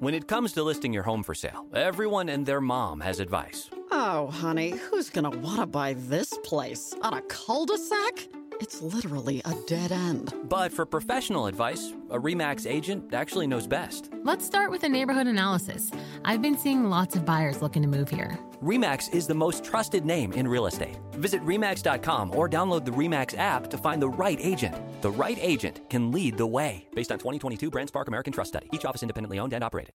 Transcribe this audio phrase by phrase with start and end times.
[0.00, 3.68] When it comes to listing your home for sale, everyone and their mom has advice.
[3.90, 6.94] Oh, honey, who's going to want to buy this place?
[7.02, 8.28] On a cul-de-sac?
[8.60, 10.34] It's literally a dead end.
[10.44, 14.10] But for professional advice, a REMAX agent actually knows best.
[14.22, 15.90] Let's start with a neighborhood analysis.
[16.26, 18.38] I've been seeing lots of buyers looking to move here.
[18.62, 20.98] REMAX is the most trusted name in real estate.
[21.12, 24.76] Visit REMAX.com or download the REMAX app to find the right agent.
[25.00, 26.86] The right agent can lead the way.
[26.94, 28.68] Based on 2022 BrandSpark American Trust Study.
[28.74, 29.94] Each office independently owned and operated.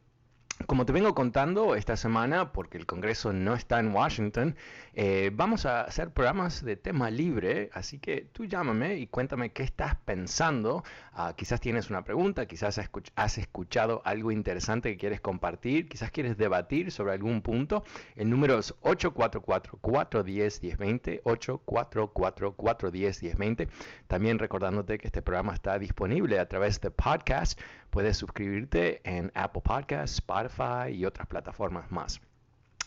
[0.67, 4.57] Como te vengo contando esta semana, porque el Congreso no está en Washington,
[4.93, 9.63] eh, vamos a hacer programas de tema libre, así que tú llámame y cuéntame qué
[9.63, 10.83] estás pensando.
[11.13, 12.77] Ah, quizás tienes una pregunta, quizás
[13.15, 17.85] has escuchado algo interesante que quieres compartir, quizás quieres debatir sobre algún punto.
[18.15, 23.69] El número es 844-410-1020, 844-410-1020.
[24.07, 27.57] También recordándote que este programa está disponible a través de podcast.
[27.91, 32.21] Puedes suscribirte en Apple Podcasts, Spotify y otras plataformas más.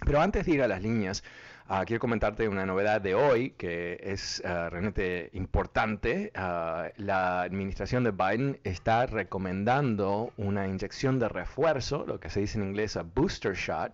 [0.05, 1.23] Pero antes de ir a las líneas,
[1.69, 6.33] ah, quiero comentarte una novedad de hoy que es ah, realmente importante.
[6.35, 12.59] Ah, la administración de Biden está recomendando una inyección de refuerzo, lo que se dice
[12.59, 13.93] en inglés a booster shot,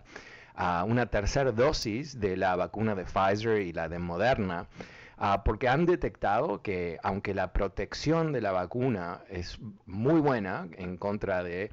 [0.85, 4.67] una tercera dosis de la vacuna de Pfizer y la de Moderna.
[5.43, 11.43] Porque han detectado que aunque la protección de la vacuna es muy buena en contra
[11.43, 11.71] de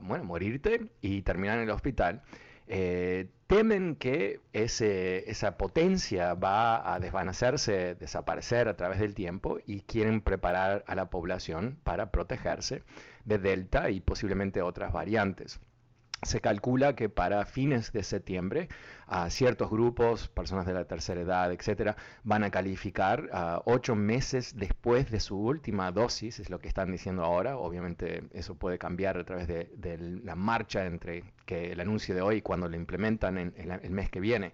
[0.00, 2.22] bueno, morirte y terminar en el hospital,
[2.66, 9.82] eh, temen que ese, esa potencia va a desvanecerse, desaparecer a través del tiempo y
[9.82, 12.82] quieren preparar a la población para protegerse
[13.24, 15.60] de Delta y posiblemente otras variantes.
[16.22, 18.68] Se calcula que para fines de septiembre
[19.06, 23.28] a ciertos grupos, personas de la tercera edad, etcétera, van a calificar
[23.66, 27.58] ocho meses después de su última dosis, es lo que están diciendo ahora.
[27.58, 32.36] Obviamente eso puede cambiar a través de, la marcha entre que el anuncio de hoy
[32.36, 34.52] y cuando lo implementan en el mes que viene.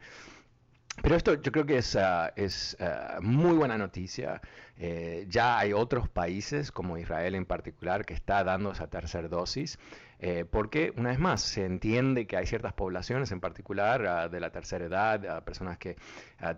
[1.03, 4.41] Pero esto yo creo que es, ah, es ah, muy buena noticia.
[4.77, 9.79] Eh, ya hay otros países, como Israel en particular, que está dando esa tercera dosis,
[10.23, 14.39] eh, porque una vez más se entiende que hay ciertas poblaciones, en particular ah, de
[14.39, 15.97] la tercera edad, personas que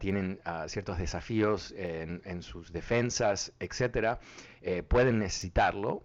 [0.01, 4.19] tienen ciertos desafíos en, sus defensas, etcétera,
[4.63, 6.05] eh, pueden necesitarlo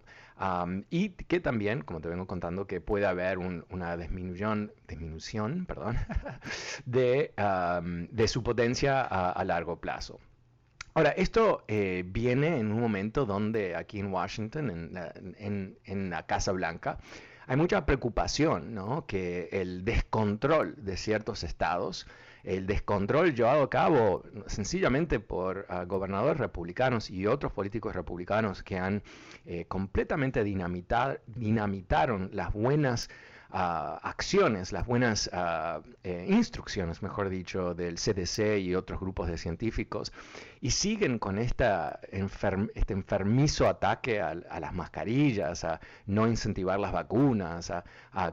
[0.88, 5.96] y que también, como te vengo contando, que puede haber una disminución, disminución perdón,
[6.86, 7.32] de,
[8.28, 10.20] su potencia a, largo plazo.
[10.94, 14.96] Ahora, esto eh, viene en un momento donde aquí en Washington,
[15.36, 16.98] en la Casa Blanca,
[17.48, 19.06] hay mucha preocupación, ¿no?
[19.06, 22.06] Que el descontrol de ciertos estados
[22.44, 28.78] el descontrol llevado a cabo sencillamente por ah, gobernadores republicanos y otros políticos republicanos que
[28.78, 29.02] han
[29.44, 33.10] eh, completamente dinamitar, dinamitaron las buenas
[33.50, 35.30] acciones, las buenas
[36.04, 40.12] eh, instrucciones, mejor dicho, del CDC y otros grupos de científicos,
[40.60, 47.70] y siguen con esta este enfermizo ataque a, las mascarillas, a no incentivar las vacunas,
[47.70, 47.84] a,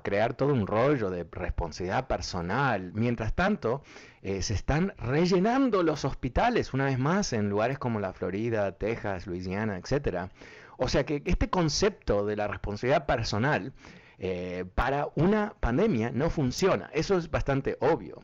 [0.03, 2.91] crear todo un rollo de responsabilidad personal.
[2.93, 3.83] Mientras tanto,
[4.21, 9.27] eh, se están rellenando los hospitales una vez más en lugares como la Florida, Texas,
[9.27, 10.29] Luisiana, etc.
[10.77, 13.71] O sea que este concepto de la responsabilidad personal
[14.19, 16.89] eh, para una pandemia no funciona.
[16.93, 18.23] Eso es bastante obvio.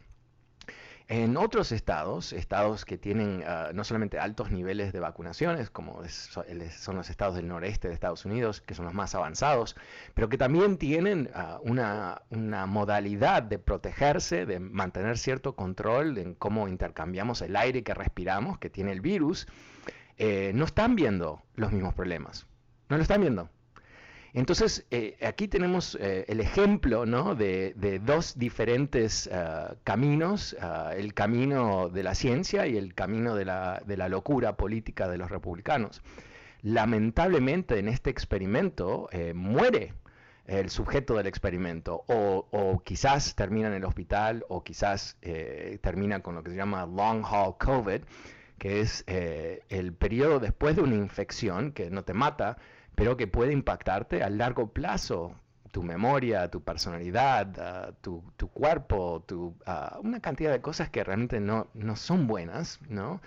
[1.13, 6.95] En otros estados, estados que tienen ah, no solamente altos niveles de vacunaciones, como son
[6.95, 9.75] los estados del noreste de Estados Unidos, que son los más avanzados,
[10.13, 12.21] pero que también tienen ah, una,
[12.65, 18.69] modalidad de protegerse, de mantener cierto control en cómo intercambiamos el aire que respiramos, que
[18.69, 19.49] tiene el virus,
[20.17, 22.47] eh, no están viendo los mismos problemas.
[22.87, 23.49] No lo están viendo.
[24.33, 27.35] Entonces, eh, aquí tenemos eh, el ejemplo ¿no?
[27.35, 27.73] de,
[28.03, 30.55] dos diferentes uh, caminos,
[30.95, 35.17] el camino de la ciencia y el camino de la, de la, locura política de
[35.17, 36.01] los republicanos.
[36.61, 39.93] Lamentablemente en este experimento eh, muere
[40.45, 45.17] el sujeto del experimento o, o, quizás termina en el hospital o quizás
[45.81, 48.01] termina con lo que se llama long haul COVID,
[48.57, 52.57] que es el periodo después de una infección que no te mata,
[52.95, 55.35] pero que puede impactarte a largo plazo,
[55.71, 58.23] tu memoria, tu personalidad, ah, tu,
[58.53, 63.21] cuerpo, tu, ah, una cantidad de cosas que realmente no, no son buenas, ¿no?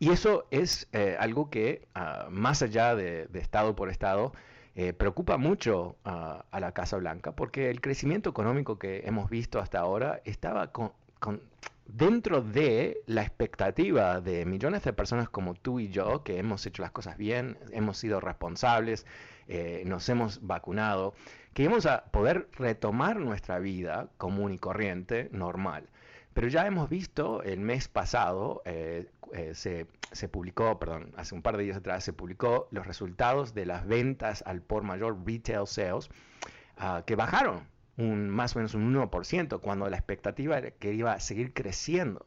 [0.00, 4.32] y eso es eh, algo que, ah, más allá de, estado por estado,
[4.76, 9.80] eh, preocupa mucho a la Casa Blanca, porque el crecimiento económico que hemos visto hasta
[9.80, 10.92] ahora estaba con
[11.88, 16.82] dentro de la expectativa de millones de personas como tú y yo, que hemos hecho
[16.82, 19.06] las cosas bien, hemos sido responsables,
[19.48, 21.14] eh, nos hemos vacunado,
[21.54, 25.88] que íbamos a poder retomar nuestra vida común y corriente, normal.
[26.34, 31.42] Pero ya hemos visto el mes pasado, eh, eh, se, se, publicó, perdón, hace un
[31.42, 35.66] par de días atrás, se publicó los resultados de las ventas al por mayor retail
[35.66, 36.10] sales
[36.76, 37.66] ah, que bajaron
[37.98, 42.24] un, más o menos un 1%, cuando la expectativa era que iba a seguir creciendo.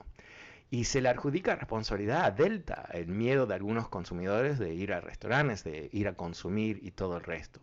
[0.70, 5.02] Y se le adjudica responsabilidad a Delta, el miedo de algunos consumidores de ir a
[5.02, 7.60] restaurantes, de ir a consumir y todo el resto.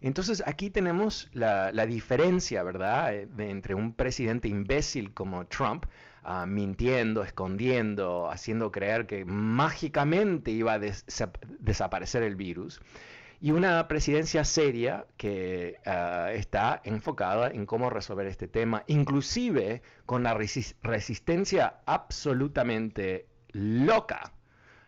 [0.00, 5.86] Entonces aquí tenemos la, diferencia, ¿verdad?, eh, entre un presidente imbécil como Trump,
[6.22, 12.80] ah, mintiendo, escondiendo, haciendo creer que mágicamente iba a desaparecer el virus,
[13.40, 20.22] y una presidencia seria que ah, está enfocada en cómo resolver este tema, inclusive con
[20.22, 24.32] la resistencia absolutamente loca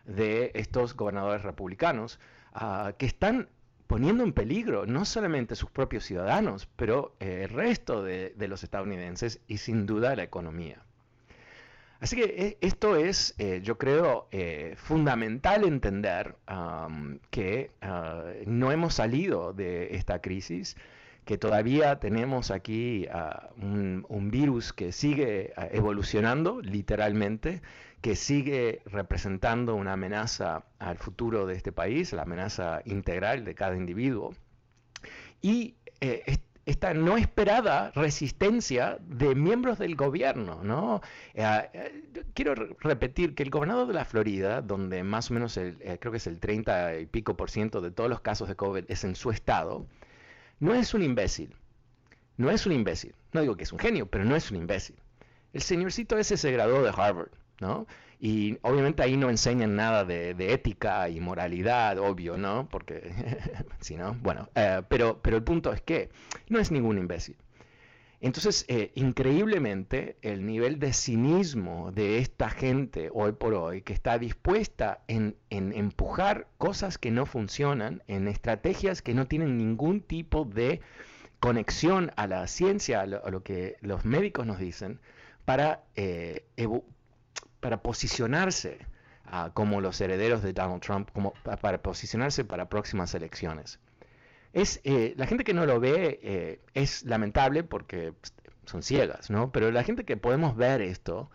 [0.05, 2.19] de estos gobernadores republicanos
[2.53, 3.49] ah, que están
[3.87, 9.41] poniendo en peligro no solamente sus propios ciudadanos, pero eh, el resto de los estadounidenses
[9.47, 10.83] y sin duda la economía.
[11.99, 16.35] Así que eh, esto es, eh, yo creo, eh, fundamental entender
[17.29, 20.77] que ah, no hemos salido de esta crisis,
[21.25, 27.61] que todavía tenemos aquí ah, un, virus que sigue ah, evolucionando literalmente,
[28.01, 33.75] que sigue representando una amenaza al futuro de este país, la amenaza integral de cada
[33.75, 34.33] individuo.
[35.41, 35.75] Y
[36.69, 40.61] esta no esperada resistencia de miembros del gobierno.
[40.63, 41.01] ¿no?
[41.33, 41.43] Eh,
[41.73, 42.03] eh,
[42.35, 46.11] quiero repetir que el gobernador de la Florida, donde más o menos el, eh, creo
[46.11, 49.03] que es el 30 y pico por ciento de todos los casos de COVID es
[49.03, 49.87] en su estado,
[50.59, 51.55] no es un imbécil.
[52.37, 53.15] No es un imbécil.
[53.33, 54.95] No digo que es un genio, pero no es un imbécil.
[55.53, 57.87] El señorcito ese se graduó de Harvard, ¿no?
[58.19, 62.67] Y obviamente ahí no enseñan nada de, ética y moralidad, obvio, ¿no?
[62.69, 63.11] Porque,
[63.79, 66.09] si no, bueno, eh, pero, pero el punto es que
[66.49, 67.37] no es ningún imbécil.
[68.21, 74.19] Entonces, eh, increíblemente, el nivel de cinismo de esta gente hoy por hoy, que está
[74.19, 80.43] dispuesta en, en, empujar cosas que no funcionan, en estrategias que no tienen ningún tipo
[80.43, 80.81] de
[81.39, 84.99] conexión a la ciencia, a lo, que los médicos nos dicen,
[85.45, 86.43] para eh,
[87.59, 88.79] para posicionarse
[89.25, 93.79] ah, como los herederos de Donald Trump, como para posicionarse para próximas elecciones.
[94.53, 98.13] Es, eh, la gente que no lo ve eh, es lamentable porque
[98.65, 99.51] son ciegas, ¿no?
[99.51, 101.29] Pero la gente que podemos ver esto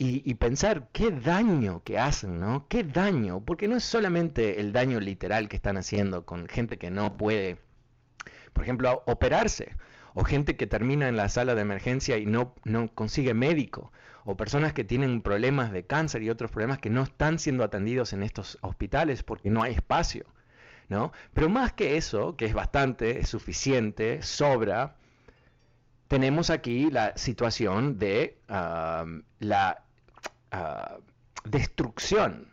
[0.00, 2.66] y, pensar qué daño que hacen, ¿no?
[2.68, 6.90] Qué daño, porque no es solamente el daño literal que están haciendo con gente que
[6.90, 7.58] no puede,
[8.52, 9.74] por ejemplo, operarse,
[10.14, 13.92] o gente que termina en la sala de emergencia y no, no consigue médico,
[14.30, 18.12] o personas que tienen problemas de cáncer y otros problemas que no están siendo atendidos
[18.12, 20.26] en estos hospitales porque no hay espacio.
[20.90, 21.12] ¿no?
[21.32, 24.96] Pero más que eso, que es bastante, es suficiente, sobra,
[26.08, 29.82] tenemos aquí la situación de la
[30.50, 30.98] ah,
[31.46, 32.52] destrucción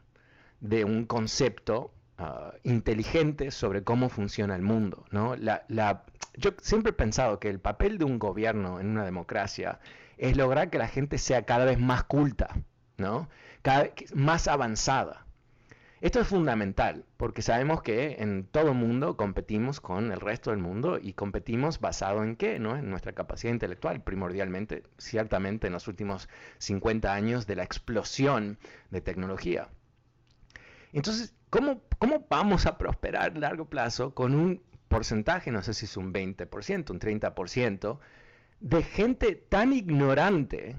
[0.62, 5.04] de un concepto ah, inteligente sobre cómo funciona el mundo.
[5.12, 5.36] ¿no?
[5.36, 9.82] Yo siempre he pensado que el papel de un gobierno en una democracia
[10.18, 12.50] es lograr que la gente sea cada vez más culta,
[12.98, 13.30] ¿no?
[13.62, 15.26] Cada vez más avanzada.
[16.02, 20.60] Esto es fundamental porque sabemos que en todo el mundo competimos con el resto del
[20.60, 22.78] mundo y competimos basado en qué, ¿no?
[22.78, 26.30] En nuestra capacidad intelectual, primordialmente, ciertamente en los últimos
[26.60, 28.60] 50 años de la explosión
[28.92, 29.70] de tecnología.
[30.94, 35.86] Entonces, ¿cómo, cómo vamos a prosperar a largo plazo con un porcentaje, no sé si
[35.86, 38.00] es un 20%, un 30%,
[38.66, 40.76] de gente tan ignorante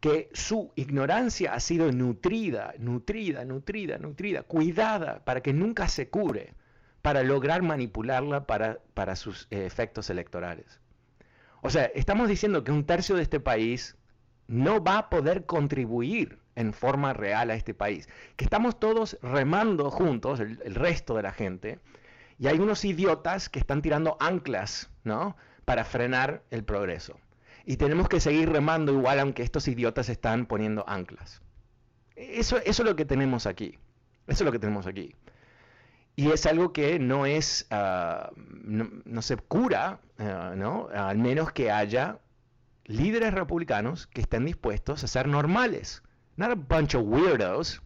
[0.00, 6.54] que su ignorancia ha sido nutrida, nutrida, nutrida, nutrida, cuidada para que nunca se cure
[7.00, 10.80] para lograr manipularla para, para sus eh, efectos electorales.
[11.60, 13.96] O sea, estamos diciendo que un tercio de este país
[14.48, 18.08] no va a poder contribuir en forma real a este país.
[18.34, 21.78] Que estamos todos remando juntos, el, el, resto de la gente,
[22.36, 25.36] y hay unos idiotas que están tirando anclas, ¿no?
[25.64, 27.18] Para frenar el progreso.
[27.64, 31.40] Y tenemos que seguir remando igual aunque estos idiotas están poniendo anclas.
[32.16, 33.78] Eso, es lo que tenemos aquí.
[34.26, 35.14] Eso es lo que tenemos aquí.
[36.14, 40.88] Y es algo que no es, uh, no, se cura, uh, ¿no?
[40.94, 42.18] Al menos que haya
[42.84, 46.02] líderes republicanos que estén dispuestos a ser normales.
[46.36, 47.82] Not a bunch of weirdos,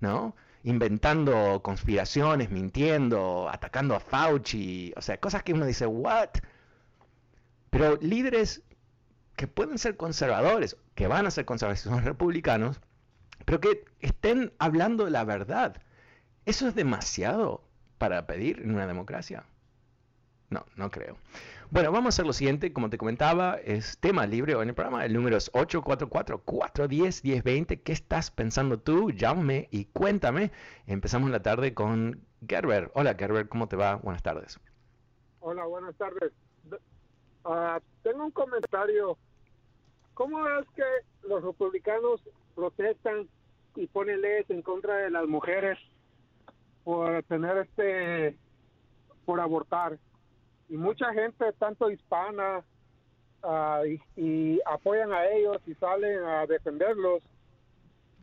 [0.00, 0.34] ¿no?
[0.64, 6.30] Inventando conspiraciones, mintiendo, atacando a Fauci, o sea, cosas que uno dice, ¿what?
[7.70, 8.62] Pero líderes
[9.36, 12.80] que pueden ser conservadores, que van a ser conservadores, son republicanos,
[13.44, 15.80] pero que estén hablando la verdad.
[16.44, 17.62] ¿Eso es demasiado
[17.98, 19.44] para pedir en una democracia?
[20.50, 21.18] No, no creo.
[21.70, 22.72] Bueno, vamos a hacer lo siguiente.
[22.72, 25.04] Como te comentaba, es tema libre en el programa.
[25.04, 27.82] El número es 844-410-1020.
[27.82, 29.10] ¿Qué estás pensando tú?
[29.10, 30.50] Llámame y cuéntame.
[30.86, 32.90] Empezamos la tarde con Gerber.
[32.94, 33.96] Hola, Gerber, ¿cómo te va?
[33.96, 34.58] Buenas tardes.
[35.40, 36.32] Hola, buenas tardes.
[37.48, 39.16] Uh, tengo un comentario.
[40.12, 40.84] ¿Cómo es que
[41.26, 42.20] los republicanos
[42.54, 43.26] protestan
[43.74, 45.78] y ponen leyes en contra de las mujeres
[46.84, 48.36] por tener este,
[49.24, 49.98] por abortar?
[50.68, 52.62] y mucha gente, tanto hispana,
[53.42, 53.84] uh,
[54.16, 57.22] y, apoyan a ellos y salen a defenderlos,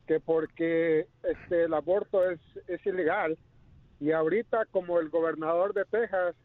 [0.08, 3.38] que porque este el aborto es ilegal.
[4.00, 6.36] Y ahorita como el gobernador de Texas,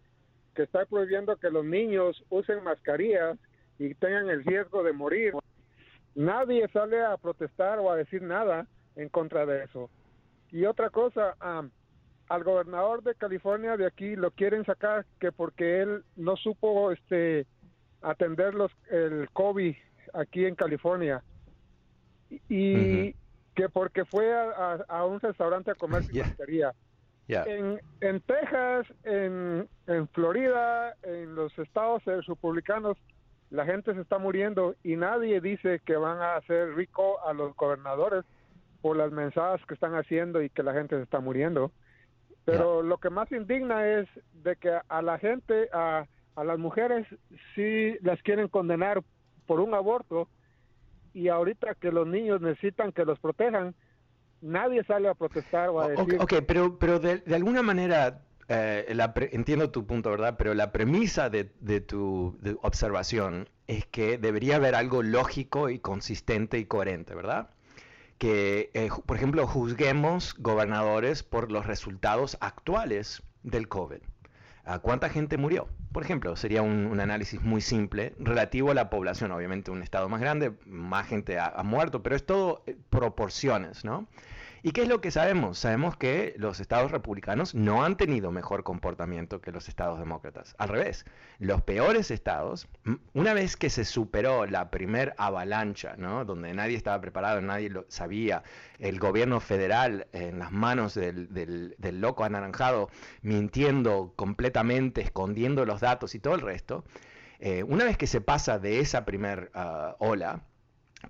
[0.54, 3.38] que está prohibiendo que los niños usen mascarillas
[3.78, 5.34] y tengan el riesgo de morir,
[6.14, 8.66] nadie sale a protestar o a decir nada
[8.96, 9.90] en contra de eso.
[10.50, 11.70] Y otra cosa, um,
[12.28, 17.46] al gobernador de California de aquí lo quieren sacar que porque él no supo este
[18.02, 19.74] atender los el COVID
[20.14, 21.22] aquí en California
[22.48, 23.14] y uh -huh.
[23.56, 26.72] que porque fue a, a, a, un restaurante a comer sin yeah.
[27.30, 27.44] Yeah.
[27.46, 32.98] En, en Texas, en, en Florida, en los estados republicanos,
[33.50, 37.54] la gente se está muriendo y nadie dice que van a hacer rico a los
[37.54, 38.24] gobernadores
[38.82, 41.70] por las mensajes que están haciendo y que la gente se está muriendo.
[42.44, 44.08] Pero lo que más indigna es
[44.42, 47.06] de que a la gente, a, a las mujeres,
[47.54, 49.04] sí las quieren condenar
[49.46, 50.26] por un aborto
[51.12, 53.76] y ahorita que los niños necesitan que los protejan,
[54.40, 56.14] nadie sale a protestar o a decir...
[56.16, 60.36] Ok, okay pero, pero de, de, alguna manera, eh, la pre, entiendo tu punto, ¿verdad?
[60.38, 65.78] Pero la premisa de, de tu de observación es que debería haber algo lógico y
[65.78, 67.50] consistente y coherente, ¿verdad?
[68.20, 74.02] que, eh, por ejemplo, juzguemos gobernadores por los resultados actuales del COVID.
[74.66, 75.68] ¿A cuánta gente murió?
[75.92, 79.32] Por ejemplo, sería un, análisis muy simple relativo a la población.
[79.32, 83.84] Obviamente, un estado más grande, más gente ha, ha muerto, pero es todo eh, proporciones,
[83.84, 84.06] ¿no?
[84.62, 85.58] ¿Y qué es lo que sabemos?
[85.58, 90.54] Sabemos que los estados republicanos no han tenido mejor comportamiento que los estados demócratas.
[90.58, 91.06] Al revés,
[91.38, 92.68] los peores estados,
[93.14, 96.26] una vez que se superó la primer avalancha, ¿no?
[96.26, 98.42] donde nadie estaba preparado, nadie lo sabía,
[98.78, 102.90] el gobierno federal en las manos del, del, loco anaranjado,
[103.22, 106.84] mintiendo completamente, escondiendo los datos y todo el resto,
[107.38, 110.42] eh, una vez que se pasa de esa primer uh, ola,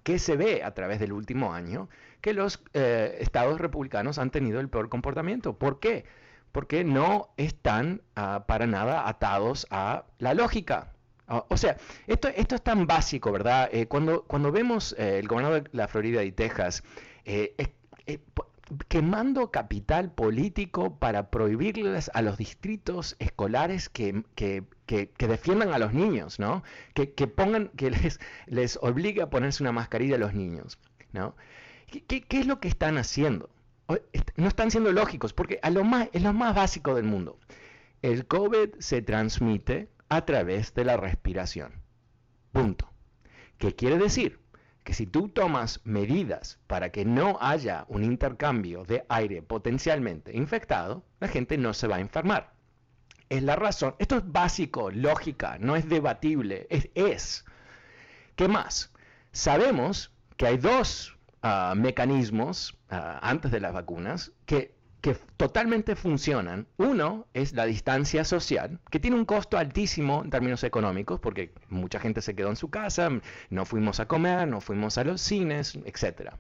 [0.03, 1.89] ¿qué se ve a través del último año?
[2.21, 5.55] que los eh, estados republicanos han tenido el peor comportamiento.
[5.55, 6.05] ¿Por qué?
[6.53, 10.93] Porque no están uh, para nada atados a la lógica.
[11.49, 11.77] O sea,
[12.09, 13.69] esto, esto es tan básico, ¿verdad?
[13.73, 16.83] Eh, cuando, cuando vemos eh, el gobernador de la Florida y Texas
[17.25, 17.55] eh,
[18.89, 25.93] quemando capital político para prohibirles a los distritos escolares que, que, que, defiendan a los
[25.93, 26.63] niños, ¿no?
[26.95, 30.79] Que, pongan, que les, les obligue a ponerse una mascarilla a los niños,
[31.13, 31.35] ¿no?
[31.87, 33.51] ¿Qué, ¿Qué, es lo que están haciendo?
[34.37, 37.39] No están siendo lógicos, porque a lo más, es lo más básico del mundo.
[38.03, 41.73] El COVID se transmite a través de la respiración.
[42.53, 42.91] Punto.
[43.59, 44.40] ¿Qué quiere decir?
[44.91, 51.05] Que si tú tomas medidas para que no haya un intercambio de aire potencialmente infectado,
[51.21, 52.55] la gente no se va a enfermar.
[53.29, 53.95] Es la razón.
[54.01, 56.89] Esto es básico, lógica, no es debatible, es.
[56.97, 57.45] es.
[58.35, 58.93] ¿Qué más?
[59.31, 66.67] Sabemos que hay dos uh, mecanismos uh, antes de las vacunas que, que, totalmente funcionan.
[66.77, 72.01] Uno es la distancia social, que tiene un costo altísimo en términos económicos, porque mucha
[72.01, 73.11] gente se quedó en su casa,
[73.49, 76.33] no fuimos a comer, no fuimos a los cines, etc.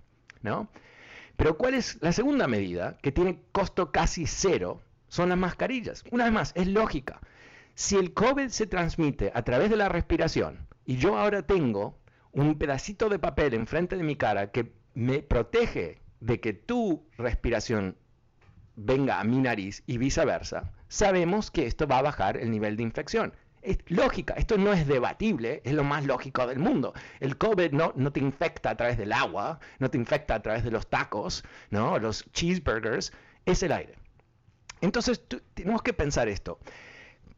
[0.42, 0.68] ¿no?
[1.36, 6.04] Pero ¿cuál es la segunda medida que tiene costo casi cero son las mascarillas.
[6.10, 7.20] Una vez más, es lógica.
[7.74, 11.98] Si el COVID se transmite a través de la respiración y yo ahora tengo
[12.32, 17.96] un pedacito de papel enfrente de mi cara que me protege de que tu respiración
[18.84, 22.82] venga a mi nariz y viceversa, sabemos que esto va a bajar el nivel de
[22.82, 23.32] infección.
[23.62, 26.94] Es lógica, esto no es debatible, es lo más lógico del mundo.
[27.20, 30.64] El COVID no, no te infecta a través del agua, no te infecta a través
[30.64, 31.98] de los tacos, ¿no?
[31.98, 33.12] los cheeseburgers,
[33.44, 33.94] es el aire.
[34.80, 35.22] Entonces
[35.54, 36.58] tenemos que pensar esto.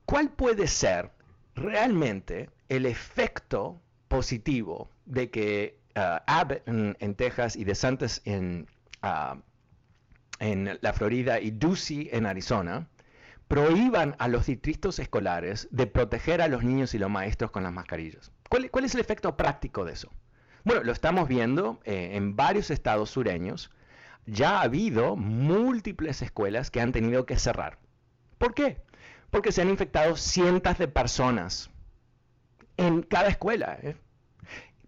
[0.05, 1.11] ¿Cuál puede ser
[1.57, 8.69] realmente el efecto positivo de que uh, Abbott en, Texas y DeSantis en,
[9.03, 9.39] uh,
[10.43, 12.89] en la Florida y Ducey en Arizona
[13.47, 17.73] prohíban a los distritos escolares de proteger a los niños y los maestros con las
[17.73, 18.33] mascarillas.
[18.49, 20.11] ¿Cuál, es el efecto práctico de eso?
[20.65, 23.71] Bueno, lo estamos viendo eh, en varios estados sureños.
[24.27, 27.79] Ya ha habido múltiples escuelas que han tenido que cerrar.
[28.39, 28.83] ¿Por qué?
[29.31, 31.71] Porque se han infectado cientos de personas
[32.77, 33.79] en cada escuela.
[33.81, 33.95] ¿eh?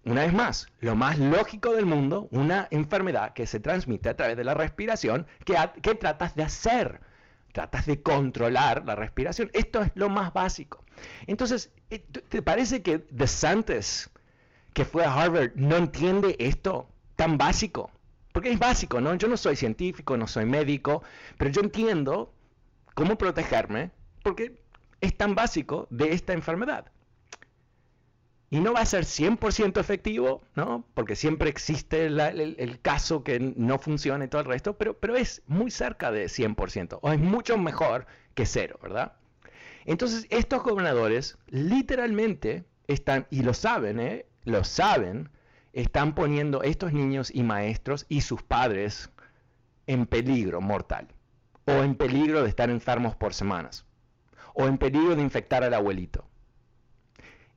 [0.04, 4.36] Una vez más, lo más lógico del mundo, una enfermedad que se transmite a través
[4.36, 7.00] de la respiración, ¿qué tratas de hacer?
[7.54, 9.48] tratas de controlar la respiración.
[9.54, 10.84] Esto es lo más básico.
[11.26, 14.10] Entonces, eh, ¿te parece que DeSantis,
[14.74, 17.92] que fue a Harvard, no entiende esto tan básico?
[18.32, 19.14] Porque es básico, ¿no?
[19.14, 21.04] Yo no soy científico, no soy médico,
[21.38, 22.34] pero yo entiendo
[22.94, 23.92] cómo protegerme
[24.24, 24.60] porque
[25.00, 26.90] es tan básico de esta enfermedad.
[28.50, 30.84] Y no va a ser 100% efectivo, ¿no?
[30.94, 35.42] Porque siempre existe el, caso que no funciona y todo el resto, pero, pero es
[35.46, 39.14] muy cerca de 100%, o es mucho mejor que cero, ¿verdad?
[39.86, 44.26] Entonces, estos gobernadores literalmente están, y lo saben, ¿eh?
[44.44, 45.30] Lo saben,
[45.72, 49.10] están poniendo estos niños y maestros y sus padres
[49.86, 51.08] en peligro mortal,
[51.66, 53.84] o en peligro de estar enfermos por semanas,
[54.54, 56.26] o en peligro de infectar al abuelito.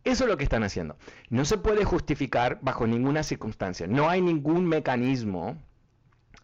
[0.07, 0.95] Eso es lo que están haciendo.
[1.29, 3.87] No se puede justificar bajo ninguna circunstancia.
[3.87, 5.61] No hay ningún mecanismo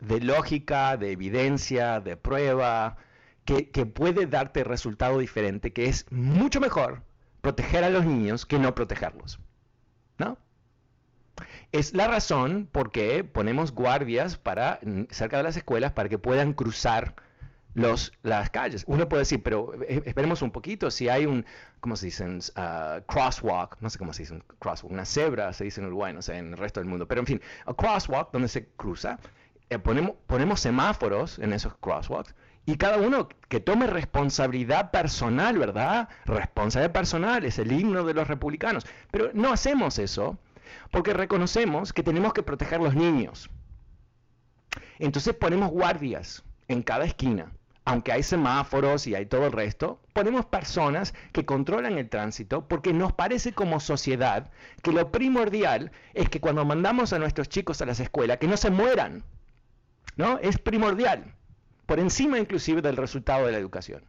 [0.01, 2.97] de lógica, de evidencia, de prueba,
[3.45, 7.03] que, puede darte resultado diferente, que es mucho mejor
[7.39, 9.39] proteger a los niños que no protegerlos.
[10.17, 10.37] ¿No?
[11.71, 16.51] Es la razón por qué ponemos guardias para, cerca de las escuelas para que puedan
[16.51, 17.15] cruzar
[17.73, 18.83] los, las calles.
[18.87, 21.45] Uno puede decir, pero eh, esperemos un poquito, si hay un,
[21.79, 22.25] ¿cómo se dice?
[22.25, 26.21] Uh, crosswalk, no sé cómo se dice crosswalk, una cebra se dice en Uruguay, no
[26.21, 29.19] sé, en el resto del mundo, pero en fin, un crosswalk donde se cruza,
[29.69, 36.07] eh, ponemos, semáforos en esos crosswalks y cada uno que tome responsabilidad personal, ¿verdad?
[36.25, 40.37] Responsabilidad personal es el himno de los republicanos, pero no hacemos eso
[40.91, 43.49] porque reconocemos que tenemos que proteger a los niños.
[44.99, 47.51] Entonces ponemos guardias en cada esquina
[47.85, 52.93] aunque hay semáforos y hay todo el resto, ponemos personas que controlan el tránsito porque
[52.93, 57.85] nos parece como sociedad que lo primordial es que cuando mandamos a nuestros chicos a
[57.85, 59.23] las escuelas, que no se mueran.
[60.15, 60.37] ¿No?
[60.39, 61.33] Es primordial,
[61.87, 64.05] por encima inclusive del resultado de la educación.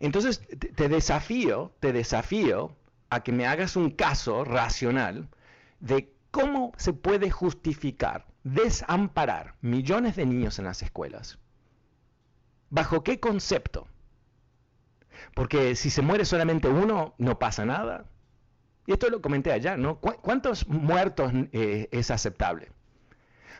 [0.00, 0.42] Entonces,
[0.74, 2.76] te desafío, te desafío
[3.08, 5.28] a que me hagas un caso racional
[5.80, 11.38] de cómo se puede justificar desamparar millones de niños en las escuelas
[12.70, 13.86] ¿Bajo qué concepto?
[15.34, 18.06] Porque si se muere solamente uno, no pasa nada.
[18.86, 19.98] Y esto lo comenté allá, ¿no?
[20.00, 22.70] ¿Cuántos muertos eh, es aceptable?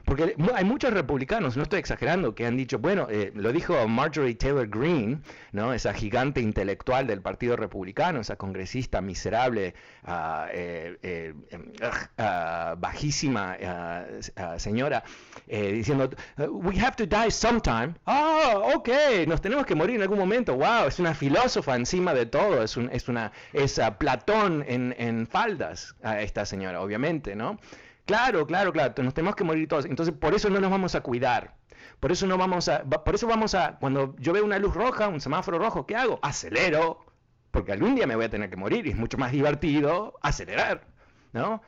[0.05, 4.35] Porque hay muchos republicanos, no estoy exagerando, que han dicho, bueno, eh, lo dijo Marjorie
[4.35, 5.21] Taylor Greene,
[5.53, 5.73] ¿no?
[5.73, 9.75] esa gigante intelectual del Partido Republicano, esa congresista miserable,
[10.53, 11.73] eh, eh, em,
[12.17, 15.03] ah, bajísima ah, señora,
[15.47, 17.95] diciendo, we have to die sometime.
[18.07, 18.89] Ah, ok,
[19.27, 20.55] nos tenemos que morir en algún momento.
[20.55, 25.27] Wow, es una filósofa encima de todo, es, un, es una, es Platón en, en
[25.27, 27.59] faldas, esta señora, obviamente, ¿no?
[28.09, 29.85] Claro, claro, claro, nos tenemos que morir todos.
[29.85, 31.59] Entonces, por eso no nos vamos a cuidar.
[32.01, 35.09] Por eso no vamos a, por eso vamos a, cuando yo veo una luz roja,
[35.09, 36.19] un semáforo rojo, ¿qué hago?
[36.23, 37.05] Acelero,
[37.51, 40.87] porque algún día me voy a tener que morir y es mucho más divertido acelerar,
[41.35, 41.61] ¿no?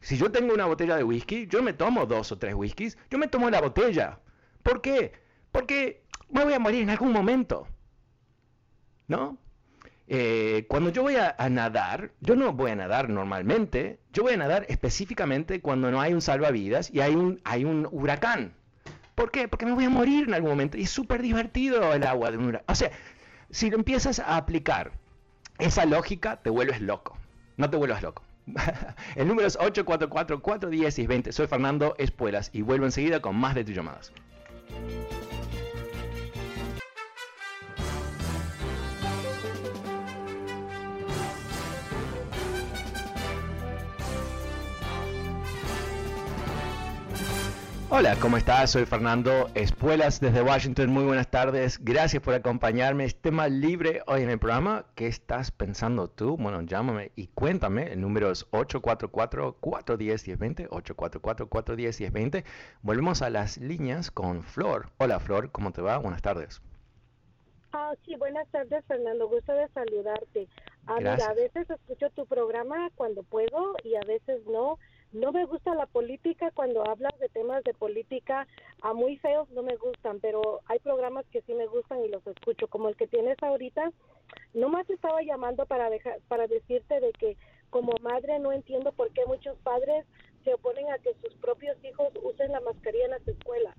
[0.00, 3.16] Si yo tengo una botella de whisky, yo me tomo dos o tres whiskies, yo
[3.16, 4.18] me tomo la botella.
[4.62, 5.12] ¿Por qué?
[5.50, 7.66] Porque me voy a morir en algún momento,
[9.08, 9.38] ¿no?
[10.12, 14.36] Eh, cuando yo voy a, nadar, yo no voy a nadar normalmente, yo voy a
[14.38, 18.52] nadar específicamente cuando no hay un salvavidas y hay un, huracán.
[19.14, 19.46] ¿Por qué?
[19.46, 22.38] Porque me voy a morir en algún momento y es súper divertido el agua de
[22.38, 22.64] un huracán.
[22.66, 22.90] O sea,
[23.50, 24.90] si lo empiezas a aplicar
[25.60, 27.16] esa lógica, te vuelves loco.
[27.56, 28.24] No te vuelvas loco.
[29.14, 31.30] el número es 844-410-20.
[31.30, 34.12] Soy Fernando Espuelas y vuelvo enseguida con más de tus llamadas.
[47.92, 48.70] Hola, ¿cómo estás?
[48.70, 50.90] Soy Fernando Espuelas desde Washington.
[50.90, 51.76] Muy buenas tardes.
[51.82, 53.04] Gracias por acompañarme.
[53.04, 54.86] Es tema libre hoy en el programa.
[54.94, 56.36] ¿Qué estás pensando tú?
[56.36, 57.92] Bueno, llámame y cuéntame.
[57.92, 60.68] El número es 844-410-1020.
[60.68, 62.44] 844-410-1020.
[62.82, 64.90] Volvemos a las líneas con Flor.
[64.98, 65.50] Hola, Flor.
[65.50, 65.98] ¿Cómo te va?
[65.98, 66.62] Buenas tardes.
[67.72, 69.28] Ah, sí, buenas tardes, Fernando.
[69.28, 70.46] Gusto de saludarte.
[70.86, 74.78] Ah, mira, a veces escucho tu programa cuando puedo y a veces no.
[75.12, 78.46] No me gusta la política cuando hablas de temas de política
[78.82, 82.24] a muy feos, no me gustan, pero hay programas que sí me gustan y los
[82.28, 83.90] escucho, como el que tienes ahorita.
[84.54, 87.36] No más estaba llamando para dejar, para decirte de que
[87.70, 90.06] como madre no entiendo por qué muchos padres
[90.44, 93.74] se oponen a que sus propios hijos usen la mascarilla en las escuelas.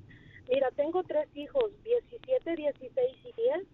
[0.49, 3.67] Mira, tengo tres hijos, 17, 16 y 10.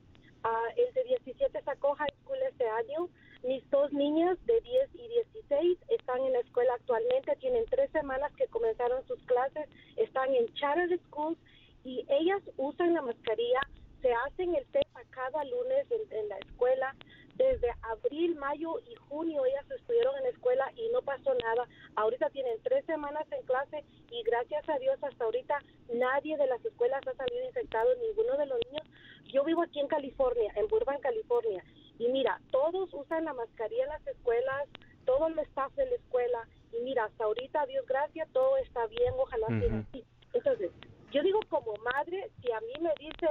[0.43, 3.09] Ah, el de 17 sacó high school este año
[3.47, 8.31] mis dos niñas de 10 y 16 están en la escuela actualmente, tienen tres semanas
[8.35, 11.37] que comenzaron sus clases, están en charter schools
[11.85, 13.61] y ellas usan la mascarilla,
[14.01, 16.95] se hacen el test cada lunes en, la escuela.
[17.35, 21.67] Desde abril, mayo y junio ellas estuvieron en la escuela y no pasó nada.
[21.95, 25.59] Ahorita tienen tres semanas en clase y gracias a Dios hasta ahorita
[25.93, 28.87] nadie de las escuelas ha salido infectado, ninguno de los niños.
[29.31, 31.63] Yo vivo aquí en California, en Burbank, California,
[31.99, 34.67] y mira, todos usan la mascarilla en las escuelas,
[35.05, 36.47] todo el staff de la escuela.
[36.73, 40.03] Y mira, hasta ahorita, Dios gracias, todo está bien, ojalá sea así.
[40.33, 40.71] Entonces,
[41.11, 43.27] yo digo como madre, si a mí me dice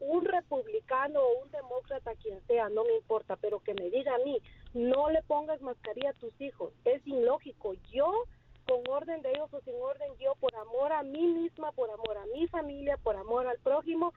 [0.00, 4.18] un republicano o un demócrata, quien sea, no me importa, pero que me diga a
[4.18, 4.40] mí,
[4.74, 7.74] no le pongas mascarilla a tus hijos, es ilógico.
[7.92, 8.24] Yo,
[8.66, 12.16] con orden de ellos o sin orden, yo por amor a mí misma, por amor
[12.16, 14.12] a mi familia, por amor al prójimo,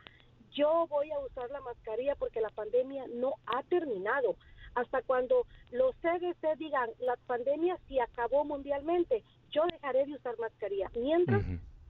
[0.53, 4.35] yo voy a usar la mascarilla porque la pandemia no ha terminado.
[4.75, 10.89] Hasta cuando los CDC digan la pandemia si acabó mundialmente, yo dejaré de usar mascarilla.
[10.95, 11.45] Mientras,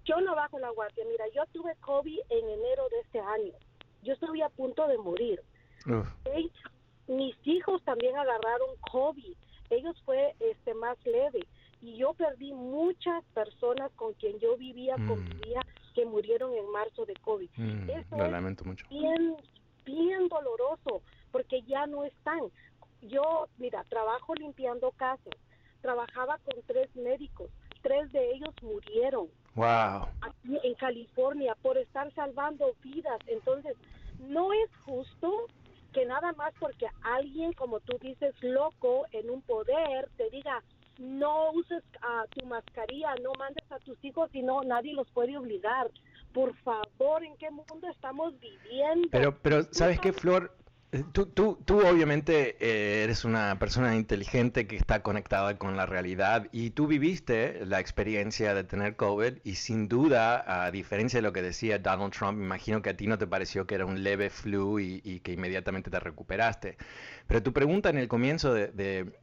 [0.06, 1.06] yo no bajo la guardia.
[1.10, 3.54] Mira, yo tuve COVID en enero de este año.
[4.04, 5.42] Yo estuve a punto de morir.
[7.08, 9.36] Mis hijos también agarraron COVID.
[9.70, 11.48] Ellos fue este más leve
[11.82, 15.08] y yo perdí muchas personas con quien yo vivía, mm.
[15.08, 15.62] convivía
[15.94, 17.50] que murieron en marzo de COVID.
[17.56, 18.86] Mm, Eso lo lamento mucho.
[18.90, 19.36] Bien,
[19.86, 21.02] bien doloroso,
[21.32, 22.42] porque ya no están.
[23.02, 25.34] Yo, mira, trabajo limpiando casas,
[25.82, 27.50] trabajaba con tres médicos,
[27.82, 29.28] tres de ellos murieron.
[29.56, 30.08] Wow.
[30.22, 33.20] Aquí en California por estar salvando vidas.
[33.28, 33.76] Entonces,
[34.20, 35.48] no es justo
[35.94, 40.64] que nada más porque alguien, como tú dices, loco en un poder, te diga,
[40.98, 45.38] no uses uh, tu mascarilla, no mandes a tus hijos y no nadie los puede
[45.38, 45.90] obligar.
[46.34, 49.08] Por favor, ¿en qué mundo estamos viviendo?
[49.12, 50.52] Pero, pero ¿sabes qué, Flor?
[50.94, 55.88] Eh, tú, tú, tú obviamente eh, eres una persona inteligente que está conectada con la
[55.88, 61.24] realidad y tú viviste la experiencia de tener COVID y sin duda, a diferencia de
[61.24, 64.04] lo que decía Donald Trump, imagino que a ti no te pareció que era un
[64.04, 66.78] leve flu y, que inmediatamente te recuperaste.
[67.28, 68.68] Pero tu pregunta en el comienzo de,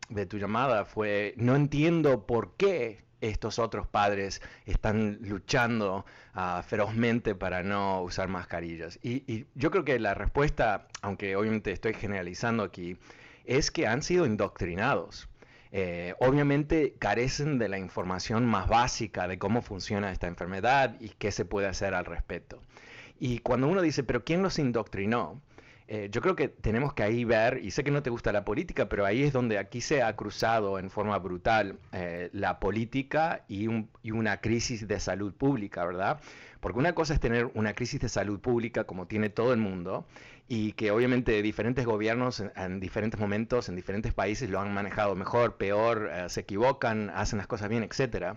[0.09, 6.05] de tu llamada fue, no entiendo por qué estos otros padres están luchando
[6.35, 8.99] uh, ferozmente para no usar mascarillas.
[9.03, 12.99] Y, yo creo que la respuesta, aunque obviamente estoy generalizando aquí,
[13.45, 15.29] es que han sido indoctrinados.
[15.73, 21.31] Eh, obviamente carecen de la información más básica de cómo funciona esta enfermedad y qué
[21.31, 22.61] se puede hacer al respecto.
[23.21, 25.41] Y cuando uno dice, pero ¿quién los indoctrinó?
[25.93, 28.45] Eh, yo creo que tenemos que ahí ver, y sé que no te gusta la
[28.45, 33.45] política, pero ahí es donde aquí se ha cruzado en forma brutal eh, la política
[33.49, 33.67] y,
[34.13, 36.21] una crisis de salud pública, ¿verdad?
[36.61, 40.07] Porque una cosa es tener una crisis de salud pública como tiene todo el mundo
[40.47, 45.57] y que obviamente diferentes gobiernos en, diferentes momentos, en diferentes países lo han manejado mejor,
[45.57, 48.37] peor, eh, se equivocan, hacen las cosas bien, etcétera.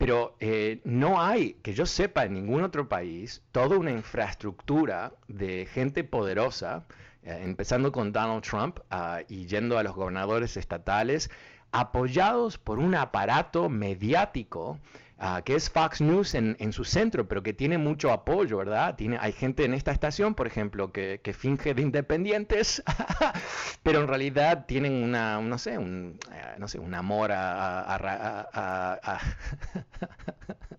[0.00, 5.66] Pero eh, no hay, que yo sepa, en ningún otro país, toda una infraestructura de
[5.66, 6.86] gente poderosa,
[7.22, 11.30] eh, empezando con Donald Trump ah, y yendo a los gobernadores estatales,
[11.70, 14.78] apoyados por un aparato mediático
[15.22, 18.94] Ah, que es Fox News en, su centro, pero que tiene mucho apoyo, ¿verdad?
[18.96, 22.82] Tiene, hay gente en esta estación, por ejemplo, que, finge de independientes,
[23.82, 29.20] pero en realidad tienen una, no sé, un, eh, no sé, un amor a...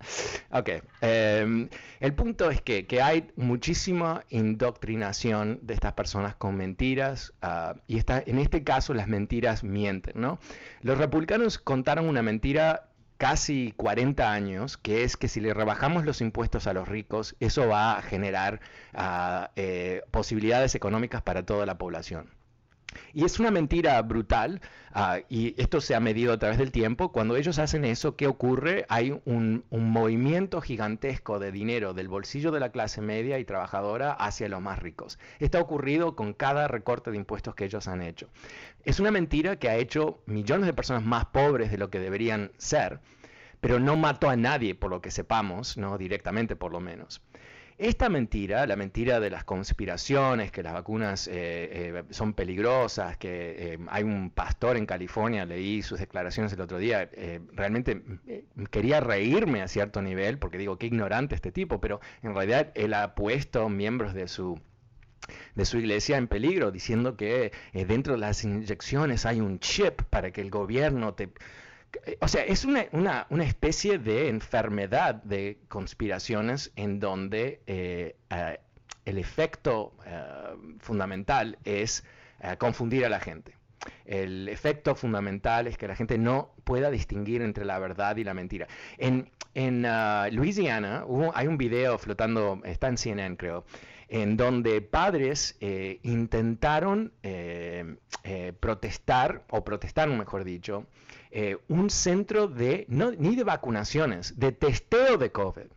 [0.50, 0.70] ok,
[1.02, 8.00] em, el punto es que, hay muchísima indoctrinación de estas personas con mentiras, ah, y
[8.00, 10.40] está, en este caso las mentiras mienten, ¿no?
[10.82, 12.88] Los republicanos contaron una mentira
[13.22, 17.68] casi 40 años, que es que si le rebajamos los impuestos a los ricos, eso
[17.68, 18.62] va a generar
[18.96, 22.32] ah, eh, posibilidades económicas para toda la población.
[23.14, 24.62] Y es una mentira brutal,
[24.96, 27.12] uh, y esto se ha medido a través del tiempo.
[27.12, 28.86] Cuando ellos hacen eso, ¿qué ocurre?
[28.90, 34.14] Hay un, un, movimiento gigantesco de dinero del bolsillo de la clase media y trabajadora
[34.14, 35.20] hacia los más ricos.
[35.40, 38.30] Esto ha ocurrido con cada recorte de impuestos que ellos han hecho.
[38.84, 42.52] Es una mentira que ha hecho millones de personas más pobres de lo que deberían
[42.58, 43.00] ser,
[43.60, 47.22] pero no mató a nadie, por lo que sepamos, no directamente por lo menos.
[47.82, 53.74] Esta mentira, la mentira de las conspiraciones, que las vacunas eh, eh, son peligrosas, que
[53.74, 57.10] eh, hay un pastor en California, leí sus declaraciones el otro día,
[57.54, 58.04] realmente
[58.70, 62.94] quería reírme a cierto nivel, porque digo, qué ignorante este tipo, pero en realidad él
[62.94, 64.62] ha puesto miembros de su
[65.56, 70.30] de su iglesia en peligro, diciendo que dentro de las inyecciones hay un chip para
[70.30, 71.32] que el gobierno te
[72.20, 72.88] o sea, es una,
[73.30, 78.60] una, especie de enfermedad de conspiraciones en donde eh, eh,
[79.06, 80.22] el efecto eh,
[80.80, 82.04] fundamental es
[82.58, 83.56] confundir a la gente.
[84.04, 88.34] El efecto fundamental es que la gente no pueda distinguir entre la verdad y la
[88.34, 88.68] mentira.
[88.98, 93.64] En, en uh, Louisiana hay un video flotando, está en CNN creo,
[94.08, 95.56] en donde padres
[96.02, 97.14] intentaron
[98.60, 100.88] protestar, o protestaron mejor dicho,
[101.32, 105.68] eh, un centro de, no, ni de vacunaciones, de testeo de COVID.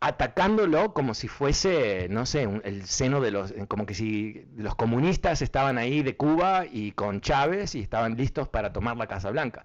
[0.00, 5.42] Atacándolo como si fuese, no sé, el seno de los, como que si los comunistas
[5.42, 9.64] estaban ahí de Cuba y con Chávez y estaban listos para tomar la Casa Blanca.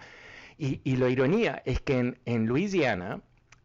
[0.57, 3.21] Y, la ironía es que en, en Luisiana,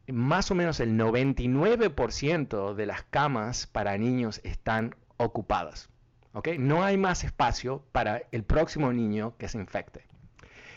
[0.06, 5.90] más o menos el 99% de las camas para niños están ocupadas.
[6.33, 6.59] ¿okay?
[6.59, 10.09] No hay más espacio para el próximo niño que se infecte.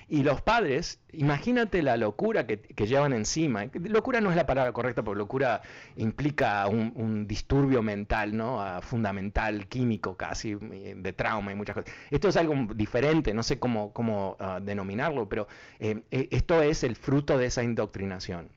[0.08, 3.66] Y los padres, imagínate la locura que, llevan encima.
[3.74, 5.62] Locura no es la palabra correcta, porque locura
[5.96, 8.62] implica un, disturbio mental, ¿no?
[8.62, 11.94] Ah, fundamental, químico casi, de trauma y muchas cosas.
[12.12, 15.48] Esto es algo diferente, no sé cómo, cómo ah, denominarlo, pero
[15.80, 18.50] eh, eh, esto es el fruto de esa indoctrinación.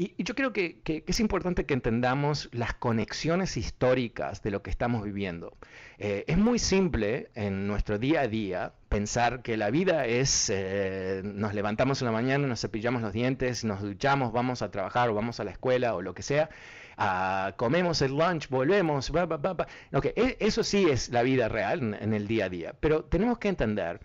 [0.00, 5.04] Y, yo creo que, es importante que entendamos las conexiones históricas de lo que estamos
[5.04, 5.52] viviendo.
[5.98, 11.20] Eh, es muy simple en nuestro día a día pensar que la vida es, eh,
[11.22, 15.14] nos levantamos en la mañana, nos cepillamos los dientes, nos duchamos, vamos a trabajar o
[15.14, 16.48] vamos a la escuela o lo que sea,
[16.96, 22.46] ah, comemos el lunch, volvemos, e, eso sí es la vida real en el día
[22.46, 24.00] a día, pero tenemos que entender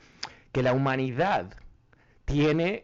[0.52, 1.56] que la humanidad
[2.26, 2.84] tiene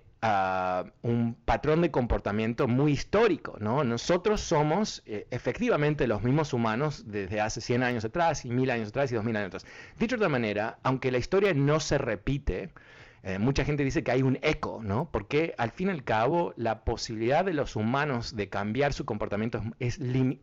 [1.02, 3.84] un patrón de comportamiento muy histórico, ¿no?
[3.84, 8.90] Nosotros somos eh, efectivamente los mismos humanos desde hace 100 años atrás y 1000 años
[8.90, 9.66] atrás y 2000 años atrás.
[9.98, 12.72] Dicho de otra manera, aunque la historia no se repite,
[13.24, 15.10] eh, mucha gente dice que hay un eco, ¿no?
[15.12, 19.62] Porque al fin y al cabo la posibilidad de los humanos de cambiar su comportamiento
[19.80, 20.00] es,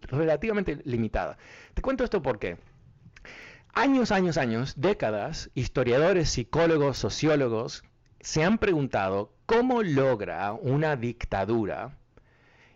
[0.08, 1.38] relativamente limitada.
[1.74, 2.58] Te cuento esto porque
[3.74, 7.84] años, años, años, décadas, historiadores, psicólogos, sociólogos
[8.20, 11.96] se han preguntado cómo logra una dictadura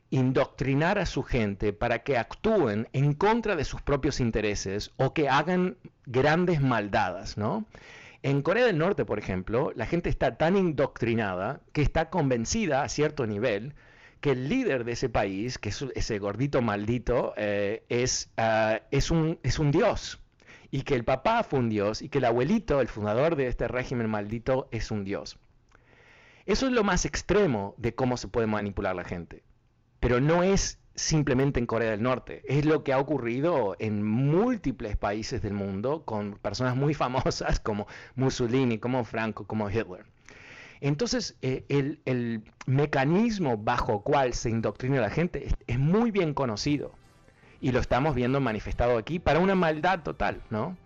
[0.09, 5.29] indoctrinar a su gente para que actúen en contra de sus propios intereses o que
[5.29, 7.67] hagan grandes maldades, ¿no?
[8.23, 12.89] En Corea del Norte, por ejemplo, la gente está tan indoctrinada que está convencida a
[12.89, 13.75] cierto nivel
[14.23, 17.85] que el líder de ese país, que es ese gordito maldito, eh,
[18.39, 20.21] ah, es, un, es un dios.
[20.71, 23.69] Y que el papá fue un dios y que el abuelito, el fundador de este
[23.69, 25.39] régimen maldito, es un dios.
[26.47, 29.43] Eso es lo más extremo de cómo se puede manipular la gente.
[30.01, 32.43] Pero no es simplemente en Corea del Norte.
[32.47, 37.87] Es lo que ha ocurrido en múltiples países del mundo con personas muy famosas como
[38.15, 40.05] Mussolini, como Franco, como Hitler.
[40.81, 46.93] Entonces, eh, el, mecanismo bajo cual se indoctrina la gente es, muy bien conocido.
[47.61, 50.77] Y lo estamos viendo manifestado aquí para una maldad total, ¿no?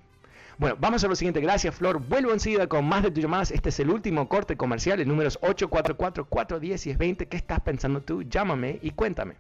[0.59, 1.41] Bueno, vamos a lo siguiente.
[1.41, 2.01] Gracias, Flor.
[2.01, 3.51] Vuelvo enseguida con más de tus llamadas.
[3.51, 5.01] Este es el último corte comercial.
[5.01, 7.29] El número es 844-410-1020.
[7.29, 8.23] ¿Qué estás pensando tú?
[8.23, 9.35] Llámame y cuéntame.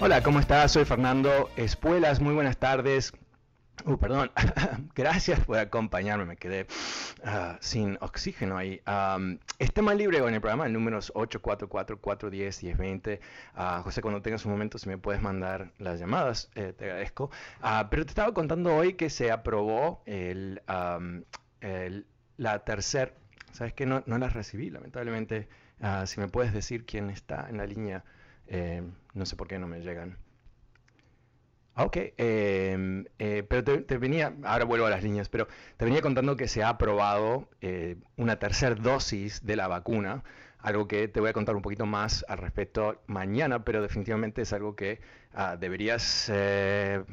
[0.00, 0.70] Hola, ¿cómo estás?
[0.70, 2.20] Soy Fernando Espuelas.
[2.20, 3.12] Muy buenas tardes.
[3.84, 4.30] Uh, perdón,
[4.94, 6.66] gracias por acompañarme, me quedé
[7.24, 8.80] ah, sin oxígeno ahí.
[9.58, 13.20] este mal libre en el programa, el número es 844-410-1020.
[13.56, 17.30] Uh, José, cuando tengas un momento, si me puedes mandar las llamadas, eh, te agradezco.
[17.60, 20.62] Ah, pero te estaba contando hoy que se aprobó el,
[22.36, 23.12] la tercera,
[23.52, 25.48] ¿sabes que No, no las recibí, lamentablemente.
[25.80, 28.04] Ah, si me puedes decir quién está en la línea,
[28.48, 28.82] eh,
[29.14, 30.18] no sé por qué no me llegan.
[31.80, 36.36] Ok, em, eh, pero te, venía, ahora vuelvo a las líneas, pero te venía contando
[36.36, 40.24] que se ha aprobado eh, una tercera dosis de la vacuna,
[40.58, 44.52] algo que te voy a contar un poquito más al respecto mañana, pero definitivamente es
[44.52, 45.00] algo que
[45.34, 47.04] ah, deberías eh,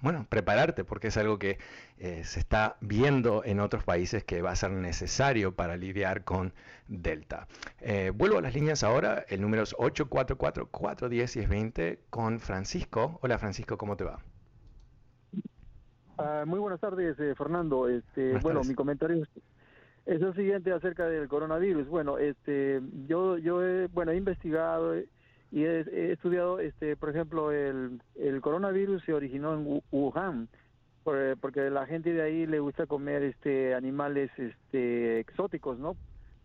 [0.00, 1.58] bueno, prepararte porque es algo que
[1.98, 6.52] eh, se está viendo en otros países que va a ser necesario para lidiar con
[6.86, 7.46] Delta.
[7.80, 13.18] Eh, vuelvo a las líneas ahora, el número es 844-410-1020 con Francisco.
[13.22, 14.20] Hola Francisco, ¿cómo te va?
[16.18, 17.88] Ah, muy buenas tardes, eh, Fernando.
[17.88, 19.28] Este, bueno, mi comentario es,
[20.20, 21.86] el siguiente acerca del coronavirus.
[21.88, 24.94] Bueno, este, yo, yo he, bueno, he investigado,
[25.50, 30.48] y he, estudiado, este, por ejemplo, el, el coronavirus se originó en Wuhan,
[31.40, 35.96] porque la gente de ahí le gusta comer este animales este exóticos, ¿no?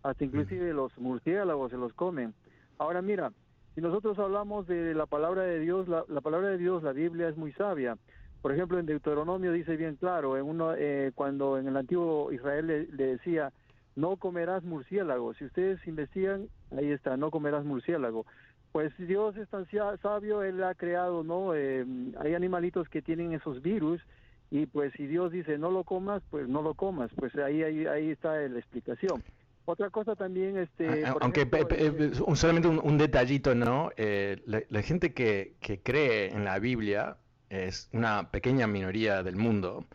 [0.03, 2.33] Hasta inclusive los murciélagos se los comen.
[2.77, 3.33] Ahora mira,
[3.75, 7.35] si nosotros hablamos de la palabra de Dios, la, palabra de Dios, la Biblia es
[7.35, 7.97] muy sabia.
[8.41, 12.67] Por ejemplo, en Deuteronomio dice bien claro, en uno, eh, cuando en el antiguo Israel
[12.67, 13.51] le, le decía,
[13.95, 15.33] no comerás murciélago.
[15.33, 18.25] Si ustedes investigan, ahí está, no comerás murciélago
[18.73, 19.67] pues Dios es tan
[20.01, 21.53] sabio, Él ha creado, ¿no?
[21.55, 21.85] Eh,
[22.19, 24.01] hay animalitos que tienen esos virus
[24.49, 27.85] y pues si Dios dice no lo comas, pues no lo comas, pues ahí ahí,
[27.85, 29.23] ahí está la explicación.
[29.65, 31.05] Otra cosa también, este...
[31.05, 31.47] Ah, aunque
[32.35, 33.91] solamente un, detallito, ¿no?
[33.95, 37.15] Eh, la, gente que, que cree en la Biblia
[37.49, 39.85] es una pequeña minoría del mundo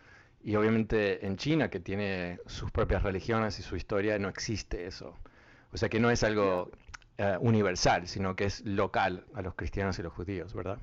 [0.42, 5.14] y obviamente en China, que tiene sus propias religiones y su historia, no existe eso.
[5.72, 6.70] O sea que no es algo
[7.20, 10.78] eh, universal, sino que es local a los cristianos y los judíos, ¿verdad?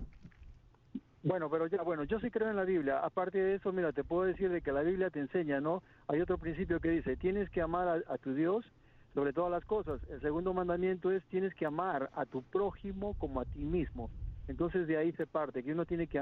[1.24, 3.00] Bueno, pero ya, bueno, yo sí creo en la Biblia.
[3.00, 5.82] Aparte de eso, mira, te puedo decir de que la Biblia te enseña, ¿no?
[6.10, 8.66] Hay otro principio que dice, tienes que amar a, tu Dios
[9.14, 10.02] sobre todas las cosas.
[10.10, 14.12] El segundo mandamiento es, tienes que amar a tu prójimo como a ti mismo.
[14.50, 16.22] Entonces de ahí se parte, que uno tiene que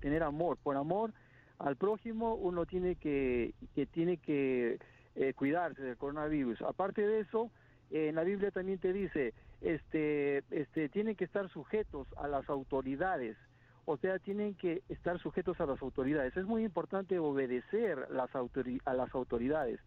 [0.00, 0.56] tener amor.
[0.62, 1.12] Por amor
[1.58, 4.78] al prójimo, uno tiene que, que tiene que
[5.14, 6.62] eh, cuidarse del coronavirus.
[6.62, 7.50] Aparte de eso,
[7.92, 13.36] en la Biblia también te dice, este, este, tienen que estar sujetos a las autoridades,
[13.84, 16.36] o sea, tienen que estar sujetos a las autoridades.
[16.36, 19.80] Es muy importante obedecer las a las autoridades.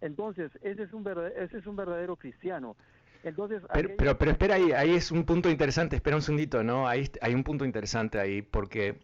[0.00, 2.76] Entonces, ese es un verdadero, ese es un verdadero cristiano.
[3.24, 6.88] Entonces, pero, pero, espera ahí, ahí es un punto interesante, espera un segundito, ¿no?
[6.88, 8.98] Ahí hay un punto interesante ahí porque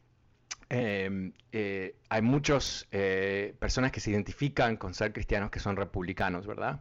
[0.68, 6.48] em, eh, hay muchas eh, personas que se identifican con ser cristianos que son republicanos,
[6.48, 6.80] ¿verdad?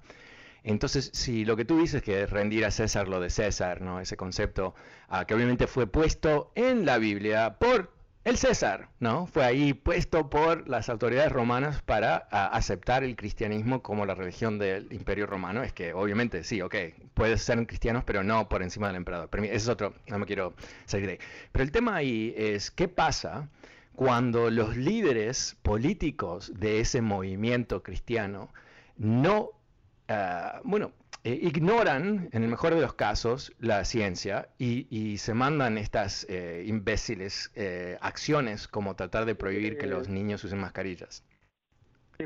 [0.67, 4.01] Entonces, si lo que tú dices que es rendir a César lo de César, ¿no?
[4.01, 4.75] Ese concepto
[5.07, 7.93] ah, que obviamente fue puesto en la Biblia por
[8.25, 9.27] el César, ¿no?
[9.27, 14.59] Fue ahí puesto por las autoridades romanas para ah, aceptar el cristianismo como la religión
[14.59, 15.63] del Imperio Romano.
[15.63, 16.75] Es que obviamente sí, ok,
[17.13, 19.29] puedes ser cristianos, pero no por encima del emperador.
[19.29, 20.53] Pero ese es otro, no me quiero
[20.83, 21.19] salir de ahí.
[21.53, 23.47] Pero el tema ahí es qué pasa
[23.95, 28.49] cuando los líderes políticos de ese movimiento cristiano
[28.97, 29.51] no
[30.07, 30.91] Ah, bueno,
[31.23, 36.63] eh, ignoran, en el mejor de los casos, la ciencia y, se mandan estas eh,
[36.65, 41.23] imbéciles eh, acciones como tratar de prohibir que los niños usen mascarillas.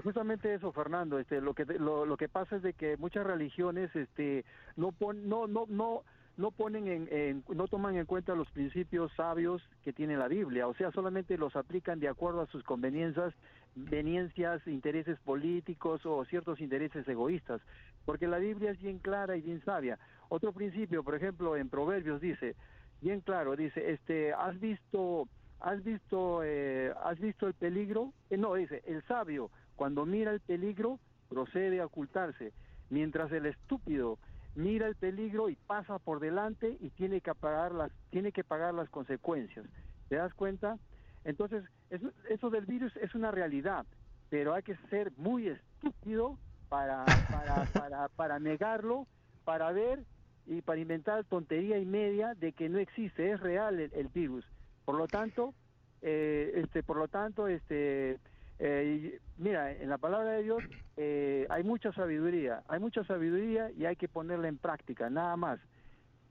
[0.03, 1.17] justamente eso, Fernando.
[1.17, 5.65] Este, lo que lo, que pasa es de que muchas religiones, este, no no no
[5.67, 6.03] no
[6.37, 10.73] no ponen en, no toman en cuenta los principios sabios que tiene la Biblia, o
[10.75, 13.33] sea, solamente los aplican de acuerdo a sus conveniencias,
[13.73, 17.61] conveniencias, intereses políticos o ciertos intereses egoístas,
[18.05, 19.97] porque la Biblia es bien clara y bien sabia.
[20.29, 22.55] Otro principio, por ejemplo, en Proverbios dice,
[23.01, 25.27] bien claro, dice, este, has visto,
[25.59, 30.41] has visto, eh, has visto el peligro, eh, no, dice, el sabio cuando mira el
[30.41, 32.53] peligro procede a ocultarse,
[32.91, 34.19] mientras el estúpido
[34.53, 38.75] mira el peligro y pasa por delante y tiene que pagar las, tiene que pagar
[38.75, 39.65] las consecuencias.
[40.07, 40.77] ¿Te das cuenta?
[41.23, 43.85] Entonces, eso, eso del virus es una realidad,
[44.29, 46.37] pero hay que ser muy estúpido
[46.69, 49.07] para, para, para, para negarlo,
[49.43, 50.03] para ver
[50.45, 54.45] y para inventar tontería y media de que no existe, es real el, virus.
[54.85, 55.53] Por lo tanto,
[56.01, 58.17] eh, este, por lo tanto, este,
[58.57, 60.63] eh, mira, en la palabra de Dios
[60.95, 65.59] eh, hay mucha sabiduría, hay mucha sabiduría y hay que ponerla en práctica, nada más,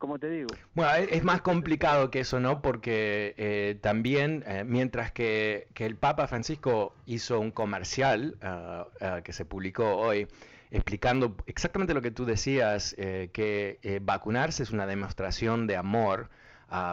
[0.00, 0.48] como te digo.
[0.74, 2.60] Bueno, es más complicado que eso, ¿no?
[2.60, 9.44] Porque eh, también, mientras que, el Papa Francisco hizo un comercial ah, ah, que se
[9.44, 10.26] publicó hoy,
[10.72, 16.28] explicando exactamente lo que tú decías, que vacunarse es una demostración de amor,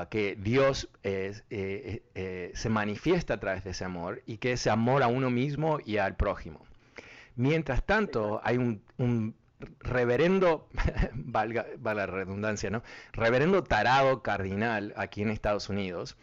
[0.10, 4.70] que Dios eh, eh, eh, se manifiesta a través de ese amor y que ese
[4.70, 6.66] amor a uno mismo y al prójimo.
[7.36, 9.36] Mientras tanto, hay un,
[9.80, 10.68] reverendo,
[11.14, 12.84] valga, la redundancia, ¿no?
[13.14, 16.18] Reverendo tarado cardinal aquí en Estados Unidos,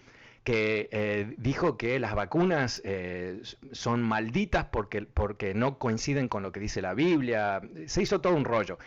[0.44, 3.40] que eh, dijo que las vacunas eh,
[3.72, 7.62] son malditas porque, porque no coinciden con lo que dice la Biblia.
[7.86, 8.78] Se hizo todo un rollo.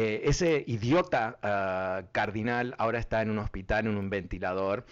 [0.00, 4.86] Eh, ese idiota ah, cardinal ahora está en un hospital, en un ventilador,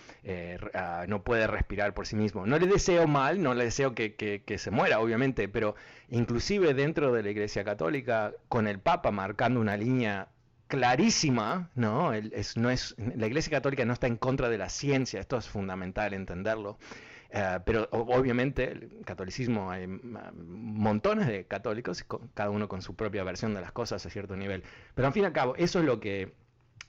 [0.75, 2.45] ah, no puede respirar por sí mismo.
[2.45, 5.77] No le deseo mal, no le deseo que, que, se muera, obviamente, pero
[6.09, 10.27] inclusive dentro de la Iglesia Católica, con el Papa marcando una línea
[10.67, 12.13] clarísima, ¿no?
[12.13, 15.49] Es, no es, la Iglesia Católica no está en contra de la ciencia, esto es
[15.49, 16.79] fundamental entenderlo.
[17.31, 22.05] Eh, pero obviamente el catolicismo hay montones de católicos,
[22.35, 24.63] cada uno con su propia versión de las cosas a cierto nivel.
[24.95, 26.33] Pero al fin y al cabo, eso es lo que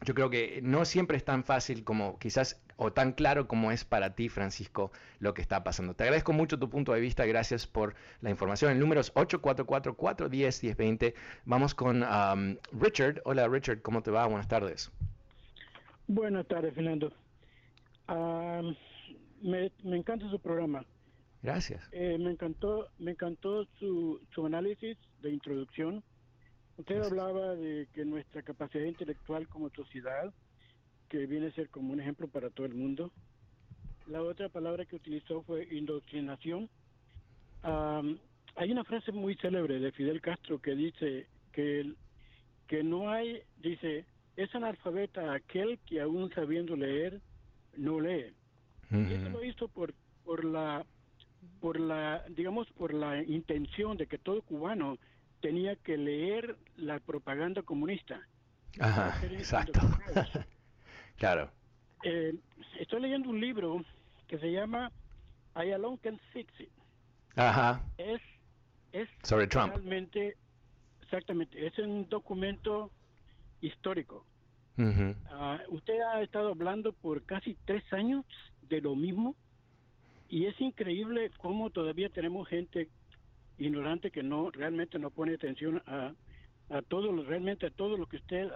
[0.05, 3.83] yo creo que no siempre es tan fácil como quizás o tan claro como es
[3.83, 5.95] para ti, Francisco, lo que está pasando.
[5.95, 8.71] Te agradezco mucho tu punto de vista, gracias por la información.
[8.71, 11.15] El número es 844-410-1020.
[11.45, 13.23] Vamos con um, Richard.
[13.25, 14.27] Hola Richard, ¿cómo te va?
[14.27, 14.91] Buenas tardes.
[16.07, 17.11] Buenas tardes, Fernando.
[19.41, 20.85] Me, encanta su programa.
[21.41, 21.87] Gracias.
[21.91, 26.03] Eh, me encantó, me encantó su, su análisis de introducción.
[26.77, 30.33] Usted hablaba de que nuestra capacidad intelectual como sociedad
[31.09, 33.11] que viene a ser como un ejemplo para todo el mundo.
[34.07, 36.69] La otra palabra que utilizó fue indoctrinación.
[37.63, 41.93] hay una frase muy célebre de Fidel Castro que dice que,
[42.67, 47.21] que no hay, dice, es analfabeta aquel que aún sabiendo leer,
[47.75, 48.33] no lee.
[48.91, 50.85] Y eso lo hizo por, por la,
[51.59, 54.97] por la, digamos, por la intención de que todo cubano
[55.41, 58.21] tenía que leer la propaganda comunista.
[58.79, 59.79] Ajá, exacto.
[61.17, 61.49] Claro.
[62.03, 62.35] Eh,
[62.79, 63.83] estoy leyendo un libro
[64.27, 64.91] que se llama
[65.55, 66.69] I Alone Can Fix It.
[67.35, 67.81] Ajá.
[67.97, 68.21] Es,
[68.91, 69.73] es Sobre Trump.
[69.73, 70.37] realmente,
[71.01, 72.91] exactamente, es un documento
[73.61, 74.25] histórico.
[75.31, 78.23] Ah, usted ha estado hablando por casi tres años
[78.69, 79.35] de lo mismo
[80.29, 82.89] y es increíble cómo todavía tenemos gente
[83.57, 86.13] ignorante que no realmente no pone atención a,
[86.69, 88.49] a todo lo, realmente a todo lo que usted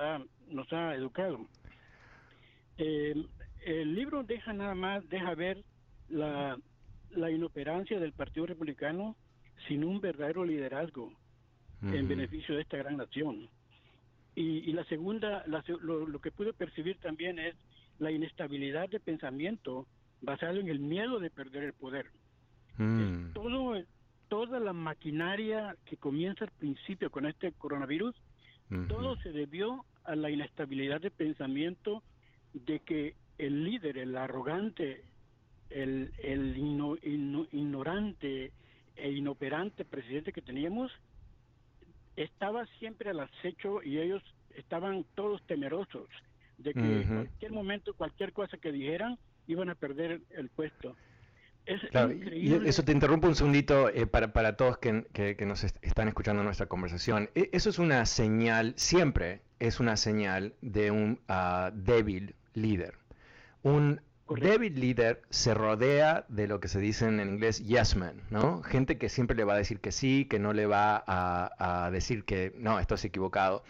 [0.47, 1.47] nos ha educado.
[2.78, 3.16] Eh,
[3.66, 5.64] el libro deja nada más, deja ver
[6.09, 6.57] la,
[7.32, 9.16] inoperancia del Partido Republicano
[9.68, 11.14] sin un verdadero liderazgo
[11.84, 13.49] en beneficio de esta gran nación.
[14.36, 17.55] Y, la segunda, lo, que pude percibir también es
[17.99, 19.88] la inestabilidad de pensamiento
[20.22, 22.07] basado en el miedo de perder el poder.
[22.78, 23.34] Mm.
[23.34, 23.76] todo,
[24.30, 28.15] toda la maquinaria que comienza al principio con este coronavirus,
[28.88, 32.01] todo se debió a la inestabilidad de pensamiento
[32.53, 35.03] de que el líder, el arrogante,
[35.69, 36.55] el, el
[37.51, 38.53] ignorante
[38.95, 40.89] e inoperante presidente que teníamos,
[42.15, 44.24] estaba siempre al acecho y ellos
[44.55, 46.07] estaban todos temerosos
[46.57, 49.17] de que en cualquier momento, cualquier cosa que dijeran,
[49.51, 50.95] iban a perder el puesto.
[51.65, 52.65] Es increíble.
[52.65, 56.43] Y eso te interrumpo un segundito eh, para, para todos que, que, nos están escuchando
[56.43, 57.29] nuestra conversación.
[57.35, 62.95] E, eso es una señal, siempre es una señal de un uh, débil líder.
[63.61, 68.63] Un débil líder se rodea de lo que se dice en inglés yes man, ¿no?
[68.63, 71.91] Gente que siempre le va a decir que sí, que no le va a, a
[71.91, 73.63] decir que no, esto es equivocado.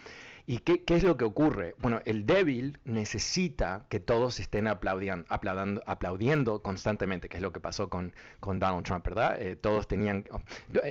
[0.51, 1.75] ¿Y qué, es lo que ocurre?
[1.77, 7.61] Bueno, el débil necesita que todos estén aplaudiendo, aplaudiendo, aplaudiendo constantemente, que es lo que
[7.61, 9.41] pasó con, con Donald Trump, ¿verdad?
[9.41, 10.25] Eh, todos tenían...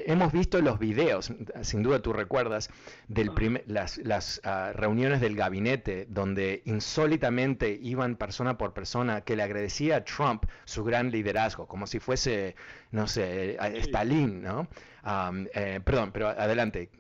[0.07, 2.71] Hemos visto los videos, sin duda tú recuerdas,
[3.09, 9.43] de las, las ah, reuniones del gabinete donde insólitamente iban persona por persona que le
[9.43, 12.57] agradecía a Trump su gran liderazgo, como si fuese,
[12.93, 14.69] no sé, Stalin, ¿no?
[15.55, 16.91] Eh, perdón, pero adelante,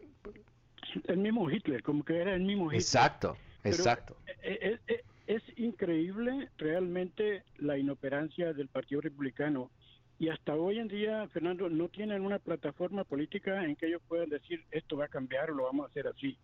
[1.06, 2.80] el mismo Hitler, como que era el mismo Hitler.
[2.80, 4.16] Exacto, exacto.
[4.42, 4.80] Es,
[5.26, 9.70] es, increíble realmente la inoperancia del Partido Republicano.
[10.18, 14.28] Y hasta hoy en día, Fernando, no tienen una plataforma política en que ellos puedan
[14.28, 16.36] decir esto va a cambiar o lo vamos a hacer así.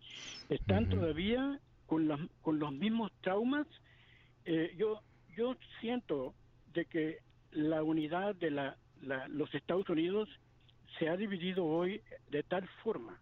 [0.49, 3.67] Están todavía con, las, con los mismos traumas.
[4.45, 5.01] Eh, yo,
[5.35, 6.33] yo siento
[6.73, 7.19] de que
[7.51, 8.77] la unidad de la,
[9.27, 10.29] los Estados Unidos
[10.97, 13.19] se ha dividido hoy de tal forma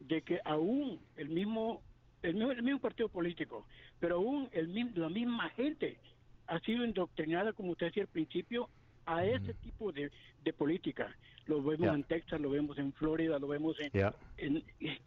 [0.00, 1.82] de que aún el mismo,
[2.22, 3.66] el mismo, partido político,
[4.00, 5.98] pero aún el, la misma gente
[6.46, 8.68] ha sido indoctrinada, como usted decía al principio,
[9.06, 10.10] a ese tipo de,
[10.56, 11.14] política.
[11.46, 14.62] Lo vemos en Texas, lo vemos en Florida, lo vemos en...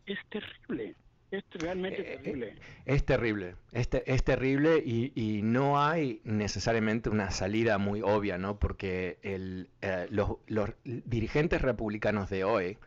[0.06, 0.96] es, terrible.
[1.32, 2.56] Es realmente eh, eh, terrible.
[2.86, 8.58] Es terrible, es, es terrible y, y, no hay necesariamente una salida muy obvia, ¿no?
[8.58, 12.78] Porque el, eh, los, los dirigentes republicanos de hoy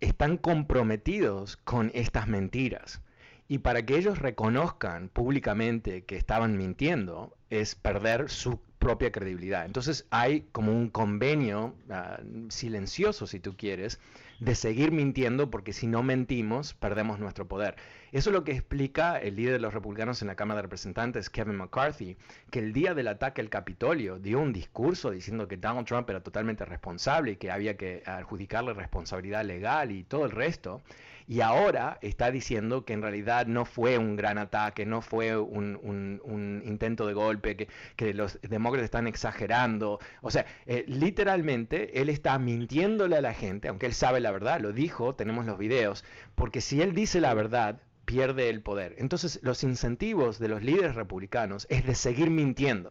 [0.00, 3.02] están comprometidos con estas mentiras.
[3.48, 9.66] Y para que ellos reconozcan públicamente que estaban mintiendo, es perder su propia credibilidad.
[9.66, 14.00] Entonces hay como un convenio ah, silencioso, si tú quieres,
[14.40, 17.76] de seguir mintiendo porque si no mentimos, perdemos nuestro poder.
[18.12, 21.30] Eso es lo que explica el líder de los republicanos en la Cámara de Representantes,
[21.30, 22.16] Kevin McCarthy,
[22.50, 26.22] que el día del ataque al Capitolio dio un discurso diciendo que Donald Trump era
[26.22, 30.82] totalmente responsable y que había que adjudicarle responsabilidad legal y todo el resto
[31.30, 36.60] y ahora está diciendo que en realidad no fue un gran ataque, no fue un,
[36.64, 40.00] intento de golpe, que, los demócratas están exagerando.
[40.22, 44.60] O sea, eh, literalmente él está mintiéndole a la gente, aunque él sabe la verdad,
[44.60, 46.04] lo dijo, tenemos los videos,
[46.34, 47.80] porque si él dice la verdad,
[48.10, 48.96] pierde el poder.
[48.98, 52.90] Entonces, los incentivos de los líderes republicanos es de seguir mintiendo.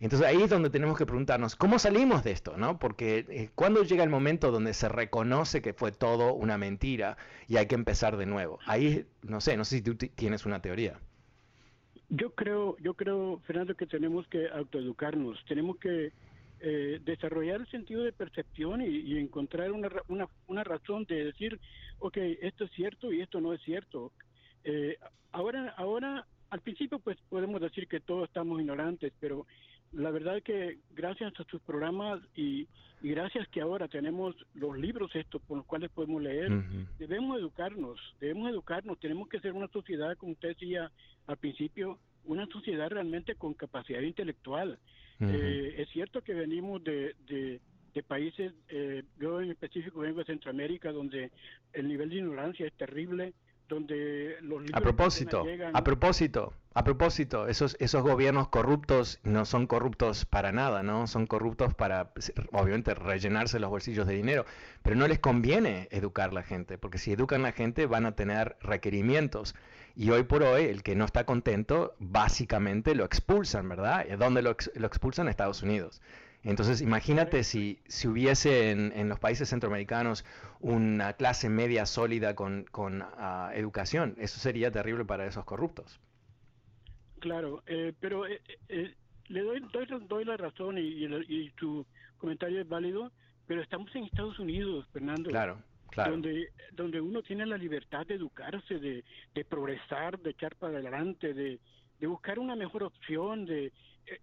[0.00, 2.56] Entonces ahí es donde tenemos que preguntarnos, ¿cómo salimos de esto?
[2.56, 2.78] ¿no?
[2.78, 7.58] Porque eh, cuando llega el momento donde se reconoce que fue todo una mentira y
[7.58, 8.58] hay que empezar de nuevo.
[8.66, 10.98] Ahí, no sé, no sé si tú tienes una teoría.
[12.08, 16.12] Yo creo, yo creo, Fernando, que tenemos que autoeducarnos, tenemos que
[16.60, 21.60] eh, desarrollar el sentido de percepción y, encontrar una, una, una, razón de decir,
[21.98, 24.12] ok, esto es cierto y esto no es cierto.
[24.64, 24.96] Eh,
[25.32, 29.46] ahora, ahora, al principio, pues podemos decir que todos estamos ignorantes, pero
[29.92, 32.66] la verdad que gracias a sus programas y,
[33.02, 36.50] gracias que ahora tenemos los libros estos por los cuales podemos leer,
[36.98, 40.90] debemos educarnos, debemos educarnos, tenemos que ser una sociedad, como usted decía
[41.26, 44.78] al principio, una sociedad realmente con capacidad intelectual.
[45.20, 50.90] Eh, es cierto que venimos de, de, países, eh, yo en específico vengo de Centroamérica,
[50.90, 51.30] donde
[51.72, 53.34] el nivel de ignorancia es terrible,
[54.74, 60.82] a propósito, a propósito, a propósito, esos esos gobiernos corruptos no son corruptos para nada,
[60.82, 61.06] ¿no?
[61.06, 62.12] Son corruptos para
[62.52, 64.44] obviamente rellenarse los bolsillos de dinero,
[64.82, 68.04] pero no les conviene educar a la gente, porque si educan a la gente van
[68.04, 69.54] a tener requerimientos.
[69.96, 74.04] Y hoy por hoy, el que no está contento, básicamente lo expulsan, ¿verdad?
[74.18, 75.28] ¿Dónde lo, lo expulsan?
[75.28, 76.02] Estados Unidos.
[76.44, 80.26] Entonces, imagínate si, si hubiese en, los países centroamericanos
[80.60, 82.66] una clase media sólida con,
[83.16, 84.14] ah, educación.
[84.18, 86.00] Eso sería terrible para esos corruptos.
[87.20, 88.94] Claro, eh, pero eh, eh,
[89.28, 89.62] le doy,
[90.06, 91.86] doy, la razón y, y, tu
[92.18, 93.10] comentario es válido,
[93.46, 95.30] pero estamos en Estados Unidos, Fernando.
[95.30, 95.58] Claro.
[95.88, 96.10] Claro.
[96.10, 101.32] Donde, donde uno tiene la libertad de educarse, de, de progresar, de echar para adelante,
[101.32, 101.60] de,
[102.00, 103.72] de buscar una mejor opción, de,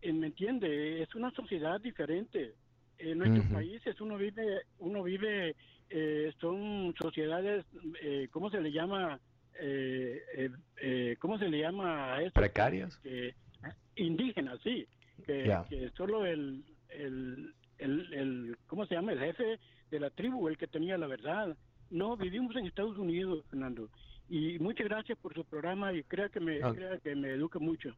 [0.03, 1.01] ¿me entiende?
[1.01, 2.53] Es una sociedad diferente.
[2.97, 5.55] En nuestros países uno vive, uno vive,
[5.89, 7.65] eh, son sociedades,
[8.01, 9.19] eh, ¿cómo se le llama?
[11.19, 12.33] ¿Cómo se le llama a eso?
[12.33, 12.99] Precarias.
[13.95, 14.87] indígenas, sí.
[15.25, 19.13] Que, solo el, el, el, ¿cómo se llama?
[19.13, 19.59] El jefe
[19.89, 21.55] de la tribu, el que tenía la verdad.
[21.89, 23.89] No, vivimos en Estados Unidos, Fernando.
[24.29, 27.93] Y muchas gracias por su programa y crea que me, crea que me educa mucho.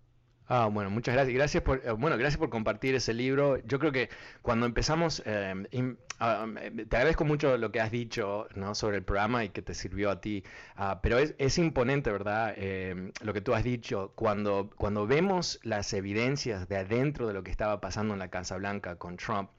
[0.47, 1.33] Ah, bueno, muchas gracias.
[1.35, 3.57] Gracias por, eh, bueno, gracias por compartir ese libro.
[3.65, 4.09] Yo creo que
[4.41, 6.45] cuando empezamos, eh, ah,
[6.89, 8.75] te agradezco mucho lo que has dicho ¿no?
[8.75, 10.43] sobre el programa y que te sirvió a ti,
[10.75, 12.53] ah, pero es, es, imponente, ¿verdad?
[12.57, 17.43] Eh, lo que tú has dicho, cuando, cuando vemos las evidencias de adentro de lo
[17.43, 19.49] que estaba pasando en la Casa Blanca con Trump,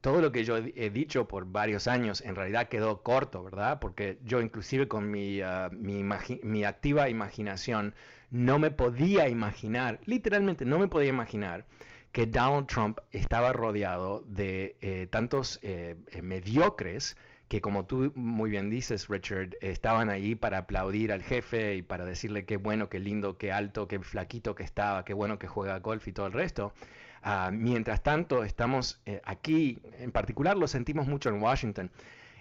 [0.00, 3.78] todo lo que yo he dicho por varios años en realidad quedó corto, ¿verdad?
[3.78, 6.02] Porque yo inclusive con mi, ah, mi,
[6.42, 7.94] mi activa imaginación,
[8.30, 11.64] no me podía imaginar, literalmente no me podía imaginar
[12.12, 17.16] que Donald Trump estaba rodeado de eh, tantos eh, eh, mediocres
[17.48, 22.04] que como tú muy bien dices, Richard, estaban ahí para aplaudir al jefe y para
[22.04, 25.80] decirle qué bueno, qué lindo, qué alto, qué flaquito que estaba, qué bueno que juega
[25.80, 26.72] golf y todo el resto.
[27.22, 31.90] Ah, mientras tanto, estamos aquí, en particular lo sentimos mucho en Washington.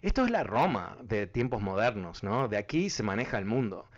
[0.03, 2.47] Esto es la Roma de tiempos modernos, ¿no?
[2.47, 3.89] De aquí se maneja el mundo.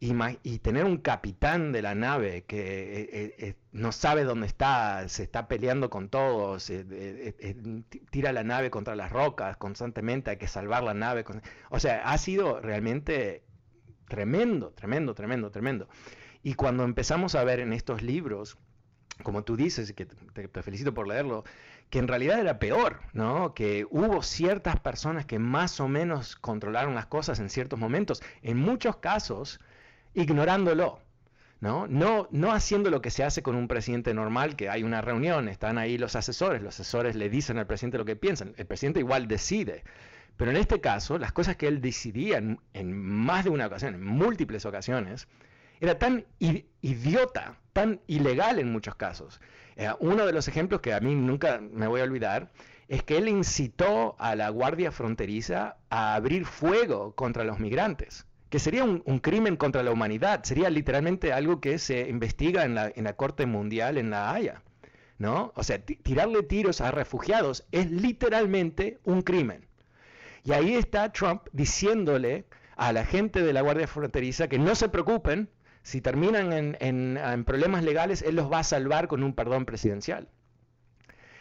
[0.00, 5.08] Y, tener un capitán de la nave que eh, eh, eh, no sabe dónde está,
[5.08, 6.70] se está peleando con todos,
[8.10, 11.24] tira la nave contra las rocas constantemente, hay que salvar la nave.
[11.70, 13.42] O sea, ha sido realmente
[14.06, 15.88] tremendo, tremendo, tremendo, tremendo.
[16.44, 18.56] Y cuando empezamos a ver en estos libros,
[19.24, 21.42] como tú dices, que te, te felicito por leerlo,
[21.90, 23.52] que en realidad era peor, ¿no?
[23.52, 28.22] Que hubo ciertas personas que más o menos controlaron las cosas en ciertos momentos.
[28.42, 29.58] En muchos casos,
[30.18, 31.00] ignorándolo.
[31.60, 31.86] ¿no?
[31.88, 35.48] No, no haciendo lo que se hace con un presidente normal, que hay una reunión,
[35.48, 39.00] están ahí los asesores, los asesores le dicen al presidente lo que piensan, el presidente
[39.00, 39.82] igual decide.
[40.36, 44.04] Pero en este caso, las cosas que él decidía en, más de una ocasión, en
[44.04, 45.26] múltiples ocasiones,
[45.80, 46.24] era tan
[46.80, 49.40] idiota, tan ilegal en muchos casos.
[49.76, 52.50] Eh, uno de los ejemplos que a mí nunca me voy a olvidar
[52.86, 58.58] es que él incitó a la Guardia Fronteriza a abrir fuego contra los migrantes que
[58.58, 63.04] sería un, crimen contra la humanidad, sería literalmente algo que se investiga en la, en
[63.04, 64.62] la Corte Mundial en La Haya.
[65.18, 65.52] ¿no?
[65.56, 69.66] O sea, tirarle tiros a refugiados es literalmente un crimen.
[70.44, 72.46] Y ahí está Trump diciéndole
[72.76, 75.50] a la gente de la Guardia Fronteriza que no se preocupen,
[75.82, 80.28] si terminan en, problemas legales, él los va a salvar con un perdón presidencial.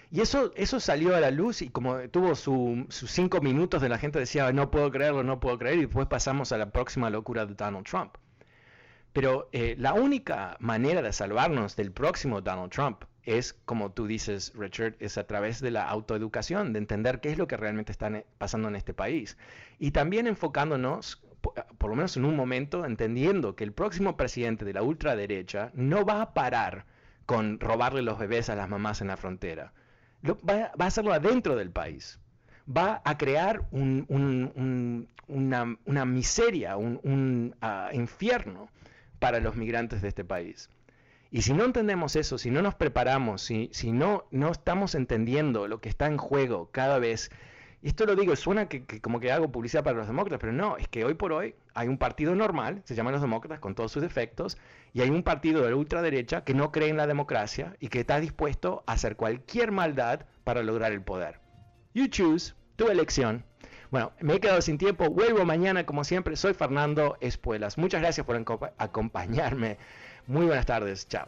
[0.09, 3.97] Y eso, eso salió a la luz y como tuvo sus cinco minutos de la
[3.97, 7.45] gente decía, no puedo creerlo, no puedo creer, y después pasamos a la próxima locura
[7.45, 8.15] de Donald Trump.
[9.11, 14.53] Pero eh, la única manera de salvarnos del próximo Donald Trump es, como tú dices,
[14.55, 18.23] Richard, es a través de la autoeducación, de entender qué es lo que realmente está
[18.37, 19.37] pasando en este país.
[19.79, 24.73] Y también enfocándonos, por lo menos en un momento, entendiendo que el próximo presidente de
[24.73, 26.85] la ultraderecha no va a parar
[27.25, 29.73] con robarle los bebés a las mamás en la frontera.
[30.23, 32.19] Va, a hacerlo adentro del país.
[32.69, 34.45] Va a crear una,
[36.05, 38.69] miseria, un, ah, infierno
[39.19, 40.69] para los migrantes de este país.
[41.29, 45.67] Y si no entendemos eso, si no nos preparamos, si, si no, no estamos entendiendo
[45.67, 47.31] lo que está en juego cada vez,
[47.83, 50.87] esto lo digo, suena que, como que hago publicidad para los demócratas, pero no, es
[50.87, 54.01] que hoy por hoy hay un partido normal, se llaman los demócratas con todos sus
[54.01, 54.57] defectos,
[54.93, 57.99] y hay un partido de la ultraderecha que no cree en la democracia y que
[57.99, 61.39] está dispuesto a hacer cualquier maldad para lograr el poder.
[61.93, 63.45] You choose, tu elección.
[63.91, 67.77] Bueno, me he quedado sin tiempo, vuelvo mañana como siempre, soy Fernando Espuelas.
[67.77, 68.35] Muchas gracias por
[68.77, 69.77] acompañarme
[70.27, 71.07] Muy buenas tardes.
[71.07, 71.27] Chao.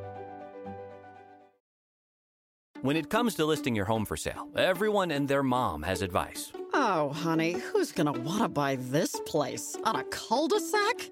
[2.81, 6.51] When it comes to listing your home for sale, everyone and their mom has advice.
[6.73, 9.77] Oh, honey, who's want to buy this place?
[9.83, 11.11] On a cul-de-sac?